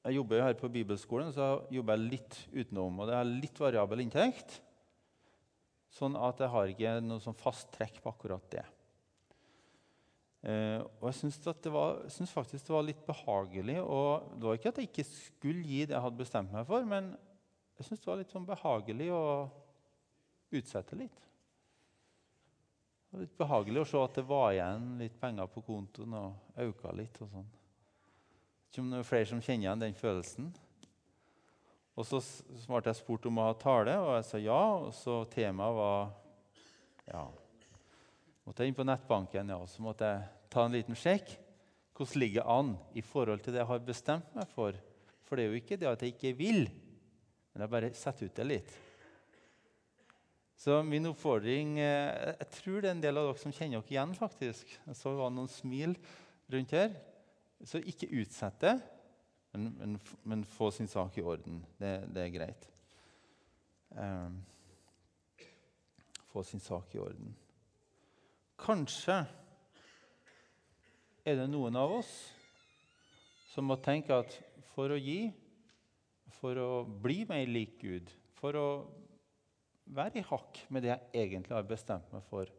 jeg 0.07 0.15
jobber 0.15 0.41
her 0.41 0.55
på 0.57 0.71
bibelskolen, 0.73 1.29
så 1.35 1.67
jobber 1.69 1.99
jeg 1.99 2.09
litt 2.15 2.39
utenom. 2.49 2.97
og 2.97 3.11
Det 3.11 3.19
er 3.19 3.29
litt 3.29 3.61
variabel 3.61 4.01
inntekt, 4.01 4.57
sånn 5.93 6.15
at 6.17 6.41
jeg 6.41 6.51
har 6.53 6.71
ikke 6.71 6.93
noe 7.05 7.21
sånn 7.21 7.37
fast 7.37 7.69
trekk 7.75 7.99
på 8.01 8.11
akkurat 8.13 8.45
det. 8.53 8.63
Eh, 10.43 10.81
og 10.99 11.07
jeg 11.07 11.19
syns, 11.21 12.31
faktisk 12.33 12.67
det 12.67 12.73
var 12.75 12.83
litt 12.83 13.03
behagelig. 13.07 13.77
og 13.81 14.33
Det 14.35 14.47
var 14.47 14.57
ikke 14.59 14.73
at 14.73 14.81
jeg 14.81 14.89
ikke 14.89 15.05
skulle 15.07 15.63
gi 15.63 15.83
det 15.85 15.95
jeg 15.95 16.03
hadde 16.03 16.19
bestemt 16.19 16.51
meg 16.51 16.65
for, 16.67 16.83
men 16.87 17.13
jeg 17.77 17.87
syns 17.87 18.03
det 18.03 18.09
var 18.09 18.19
litt 18.19 18.33
sånn 18.33 18.49
behagelig 18.49 19.11
å 19.15 19.23
utsette 20.53 20.99
litt. 20.99 21.21
Det 23.07 23.15
var 23.15 23.23
litt 23.23 23.39
behagelig 23.39 23.83
å 23.83 23.87
se 23.87 24.03
at 24.03 24.19
det 24.19 24.25
var 24.27 24.51
igjen 24.51 24.91
litt 24.99 25.15
penger 25.21 25.49
på 25.53 25.63
kontoen 25.63 26.17
og 26.17 26.59
øka 26.65 26.91
litt. 26.97 27.21
og 27.21 27.29
sånn. 27.29 27.49
Ikke 28.67 28.81
om 28.81 28.91
det 28.91 28.99
er 28.99 29.07
flere 29.07 29.29
som 29.29 29.41
kjenner 29.41 29.67
igjen 29.67 29.83
den 29.85 29.97
følelsen. 29.97 30.51
Og 31.93 32.07
Så 32.07 32.19
ble 32.65 32.81
jeg 32.87 32.97
spurt 32.97 33.27
om 33.29 33.37
å 33.37 33.47
ha 33.51 33.55
tale, 33.59 33.95
og 34.01 34.15
jeg 34.17 34.27
sa 34.29 34.41
ja. 34.41 34.61
Og 34.81 34.93
så 34.97 35.19
temaet 35.29 35.77
var 35.77 36.13
ja, 37.09 37.25
måtte 38.47 38.63
jeg 38.63 38.71
inn 38.71 38.77
på 38.77 38.87
nettbanken 38.87 39.51
ja, 39.51 39.59
og 39.59 39.69
så 39.69 39.83
måtte 39.85 40.09
jeg 40.09 40.47
ta 40.53 40.65
en 40.65 40.73
liten 40.73 40.97
sjekk. 40.97 41.35
Hvordan 41.93 42.23
ligger 42.23 42.41
jeg 42.41 42.49
an 42.49 42.71
i 42.97 43.03
forhold 43.05 43.43
til 43.43 43.53
det 43.53 43.61
jeg 43.61 43.69
har 43.69 43.85
bestemt 43.85 44.33
meg 44.33 44.49
for? 44.55 44.79
For 45.27 45.37
det 45.37 45.45
er 45.45 45.53
jo 45.53 45.61
ikke 45.61 45.77
det 45.77 45.91
at 45.91 46.01
jeg 46.01 46.15
ikke 46.15 46.33
vil, 46.39 46.65
men 47.53 47.65
jeg 47.65 47.73
bare 47.75 47.93
setter 47.97 48.29
ut 48.29 48.39
det 48.39 48.47
litt. 48.49 48.73
Så 50.63 50.77
min 50.87 51.09
oppfordring 51.09 51.75
eh, 51.81 52.33
Jeg 52.39 52.49
tror 52.55 52.77
det 52.79 52.87
er 52.87 52.93
en 52.95 53.01
del 53.03 53.19
av 53.19 53.25
dere 53.27 53.41
som 53.41 53.51
kjenner 53.51 53.81
dere 53.81 53.91
igjen. 53.91 54.13
faktisk. 54.15 54.69
Jeg 54.87 54.95
så 54.95 55.11
var 55.17 55.33
noen 55.33 55.51
smil 55.51 55.97
rundt 56.53 56.71
her. 56.71 56.93
Så 57.67 57.81
ikke 57.83 58.11
utsett 58.21 58.59
det, 58.63 58.77
men, 59.53 59.75
men, 59.77 59.99
men, 60.23 60.43
få 60.45 60.71
sin 60.71 60.87
sak 60.87 61.17
i 61.17 61.21
orden. 61.21 61.61
Det, 61.77 61.93
det 62.13 62.23
er 62.23 62.33
greit. 62.33 62.67
Um, 63.93 64.39
få 66.31 66.43
sin 66.43 66.59
sak 66.63 66.95
i 66.95 67.01
orden. 67.03 67.35
Kanskje 68.57 69.19
er 71.23 71.37
det 71.37 71.45
noen 71.51 71.77
av 71.77 71.99
oss 71.99 72.11
som 73.53 73.69
må 73.69 73.77
tenke 73.77 74.17
at 74.17 74.33
for 74.73 74.89
å 74.89 74.97
gi, 74.97 75.29
for 76.39 76.57
å 76.57 76.69
bli 76.83 77.21
mer 77.29 77.45
lik 77.45 77.77
Gud, 77.83 78.09
for 78.39 78.57
å 78.57 78.67
være 79.93 80.23
i 80.23 80.25
hakk 80.25 80.63
med 80.73 80.85
det 80.85 80.95
jeg 80.95 81.27
egentlig 81.27 81.53
har 81.53 81.69
bestemt 81.69 82.09
meg 82.15 82.25
for, 82.31 82.49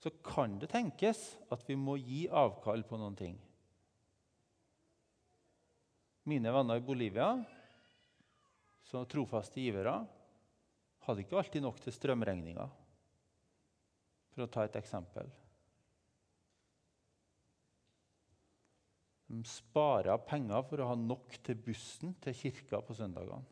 så 0.00 0.12
kan 0.24 0.54
det 0.60 0.70
tenkes 0.70 1.18
at 1.52 1.66
vi 1.66 1.74
må 1.76 1.98
gi 1.98 2.28
avkall 2.30 2.86
på 2.86 3.00
noen 3.00 3.18
ting. 3.18 3.40
Mine 6.28 6.52
venner 6.52 6.76
i 6.76 6.84
Bolivia, 6.84 7.32
som 8.84 9.06
trofaste 9.08 9.62
givere, 9.62 9.94
hadde 11.06 11.24
ikke 11.24 11.38
alltid 11.40 11.64
nok 11.64 11.78
til 11.80 11.94
strømregninga, 11.96 12.66
for 14.34 14.44
å 14.44 14.50
ta 14.52 14.66
et 14.66 14.76
eksempel. 14.80 15.30
De 19.30 19.40
spara 19.46 20.16
penger 20.18 20.64
for 20.66 20.82
å 20.82 20.90
ha 20.90 20.98
nok 20.98 21.38
til 21.46 21.58
bussen 21.62 22.16
til 22.22 22.34
kirka 22.34 22.80
på 22.82 22.96
søndagene. 22.98 23.46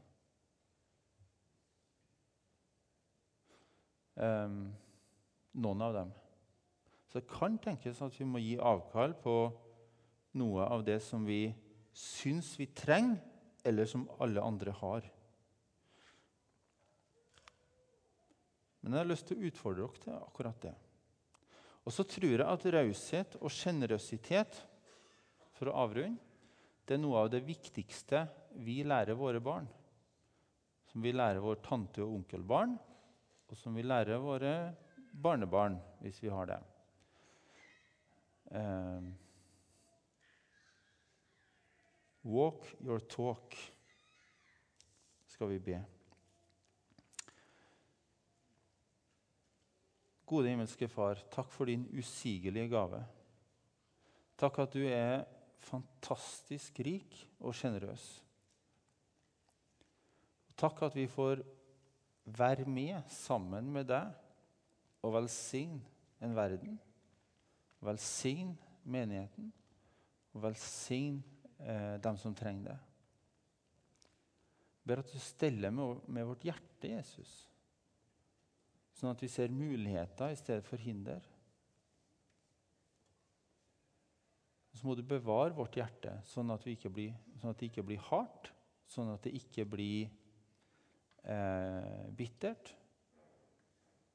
Um, 4.18 4.64
noen 5.54 5.85
av 5.87 5.94
dem. 5.94 6.11
Så 7.07 7.20
det 7.20 7.31
kan 7.31 7.54
tenkes 7.62 8.02
at 8.02 8.16
vi 8.18 8.26
må 8.26 8.42
gi 8.42 8.57
avkall 8.59 9.14
på 9.22 9.37
noe 10.38 10.66
av 10.66 10.83
det 10.85 10.98
som 11.07 11.22
vi 11.24 11.46
syns 11.92 12.55
vi 12.61 12.66
trenger, 12.66 13.20
eller 13.66 13.87
som 13.87 14.07
alle 14.22 14.42
andre 14.42 14.72
har. 14.81 15.07
Men 18.81 18.94
jeg 18.94 19.03
har 19.03 19.11
lyst 19.11 19.27
til 19.29 19.40
å 19.40 19.48
utfordre 19.51 19.85
dere 19.85 20.03
til 20.05 20.14
akkurat 20.16 20.62
det. 20.62 20.74
Og 21.85 21.94
så 21.94 22.05
tror 22.05 22.35
jeg 22.35 22.44
at 22.44 22.66
raushet 22.72 23.37
og 23.40 23.53
sjenerøsitet 23.53 24.59
for 25.57 25.70
å 25.70 25.79
avrunde, 25.85 26.20
det 26.88 26.96
er 26.96 27.03
noe 27.03 27.20
av 27.20 27.29
det 27.33 27.42
viktigste 27.44 28.22
vi 28.64 28.79
lærer 28.87 29.16
våre 29.18 29.42
barn. 29.44 29.66
Som 30.88 31.05
vi 31.05 31.12
lærer 31.12 31.42
vår 31.44 31.59
tante- 31.61 32.01
og 32.01 32.14
onkelbarn, 32.22 32.79
og 33.48 33.57
som 33.61 33.77
vi 33.77 33.85
lærer 33.85 34.20
våre 34.22 34.53
barnebarn, 35.12 35.77
hvis 36.01 36.22
vi 36.22 36.33
har 36.33 36.48
det. 36.48 36.59
Um, 38.57 39.12
walk 42.29 42.67
your 42.85 43.01
talk, 43.01 43.57
skal 45.27 45.49
vi 45.49 45.59
be. 45.59 45.79
Gode 50.29 50.53
himmelske 50.53 50.91
Far, 50.93 51.23
takk 51.33 51.49
for 51.55 51.71
din 51.71 51.87
usigelige 51.97 52.69
gave. 52.69 53.01
Takk 54.38 54.59
at 54.61 54.75
du 54.77 54.85
er 54.85 55.25
fantastisk 55.64 56.79
rik 56.85 57.17
og 57.41 57.57
sjenerøs. 57.57 58.05
Takk 60.59 60.83
at 60.85 60.99
vi 60.99 61.07
får 61.09 61.41
være 62.29 62.69
med 62.69 63.09
sammen 63.09 63.73
med 63.73 63.88
deg 63.88 64.12
og 65.03 65.14
velsigne 65.17 65.81
en 66.21 66.37
verden. 66.37 66.77
Velsign 67.81 68.53
menigheten 68.85 69.53
og 70.35 70.43
velsign 70.43 71.23
dem 71.59 72.16
som 72.21 72.37
trenger 72.38 72.71
det. 72.71 72.77
Jeg 74.79 74.90
ber 74.90 75.03
at 75.03 75.11
du 75.12 75.18
steller 75.21 75.73
med, 75.75 76.05
med 76.07 76.25
vårt 76.29 76.44
hjerte, 76.47 76.92
Jesus, 76.92 77.33
sånn 78.97 79.11
at 79.11 79.25
vi 79.25 79.29
ser 79.33 79.53
muligheter 79.53 80.33
i 80.33 80.38
stedet 80.38 80.64
for 80.64 80.81
hinder. 80.81 81.27
så 84.79 84.87
må 84.87 84.94
du 84.94 85.03
bevare 85.03 85.57
vårt 85.57 85.77
hjerte, 85.79 86.12
sånn 86.29 86.53
at, 86.55 86.62
blir, 86.94 87.14
sånn 87.40 87.51
at 87.51 87.59
det 87.59 87.71
ikke 87.73 87.87
blir 87.88 88.03
hardt, 88.11 88.53
sånn 88.88 89.11
at 89.11 89.25
det 89.27 89.35
ikke 89.35 89.64
blir 89.66 90.07
eh, 91.27 92.05
bittert. 92.14 92.75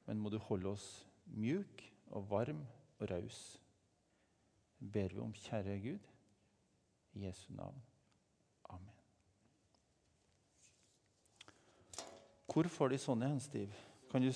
Men 0.08 0.22
må 0.22 0.32
du 0.32 0.38
holde 0.46 0.72
oss 0.72 0.86
mjuk 1.36 1.84
og 2.16 2.28
varm 2.30 2.64
og 2.98 3.06
raus. 3.10 3.42
ber 4.78 5.12
vi 5.12 5.20
om, 5.20 5.32
kjære 5.32 5.78
Gud, 5.80 6.08
i 7.14 7.24
Jesu 7.26 7.52
navn. 7.54 7.82
Amen. 8.70 8.94
Hvor 12.52 12.68
får 12.70 12.94
de 12.94 12.98
sånne 12.98 13.28
hen, 13.30 13.40
Stiv? 13.40 13.74
Kan 14.10 14.22
du 14.22 14.30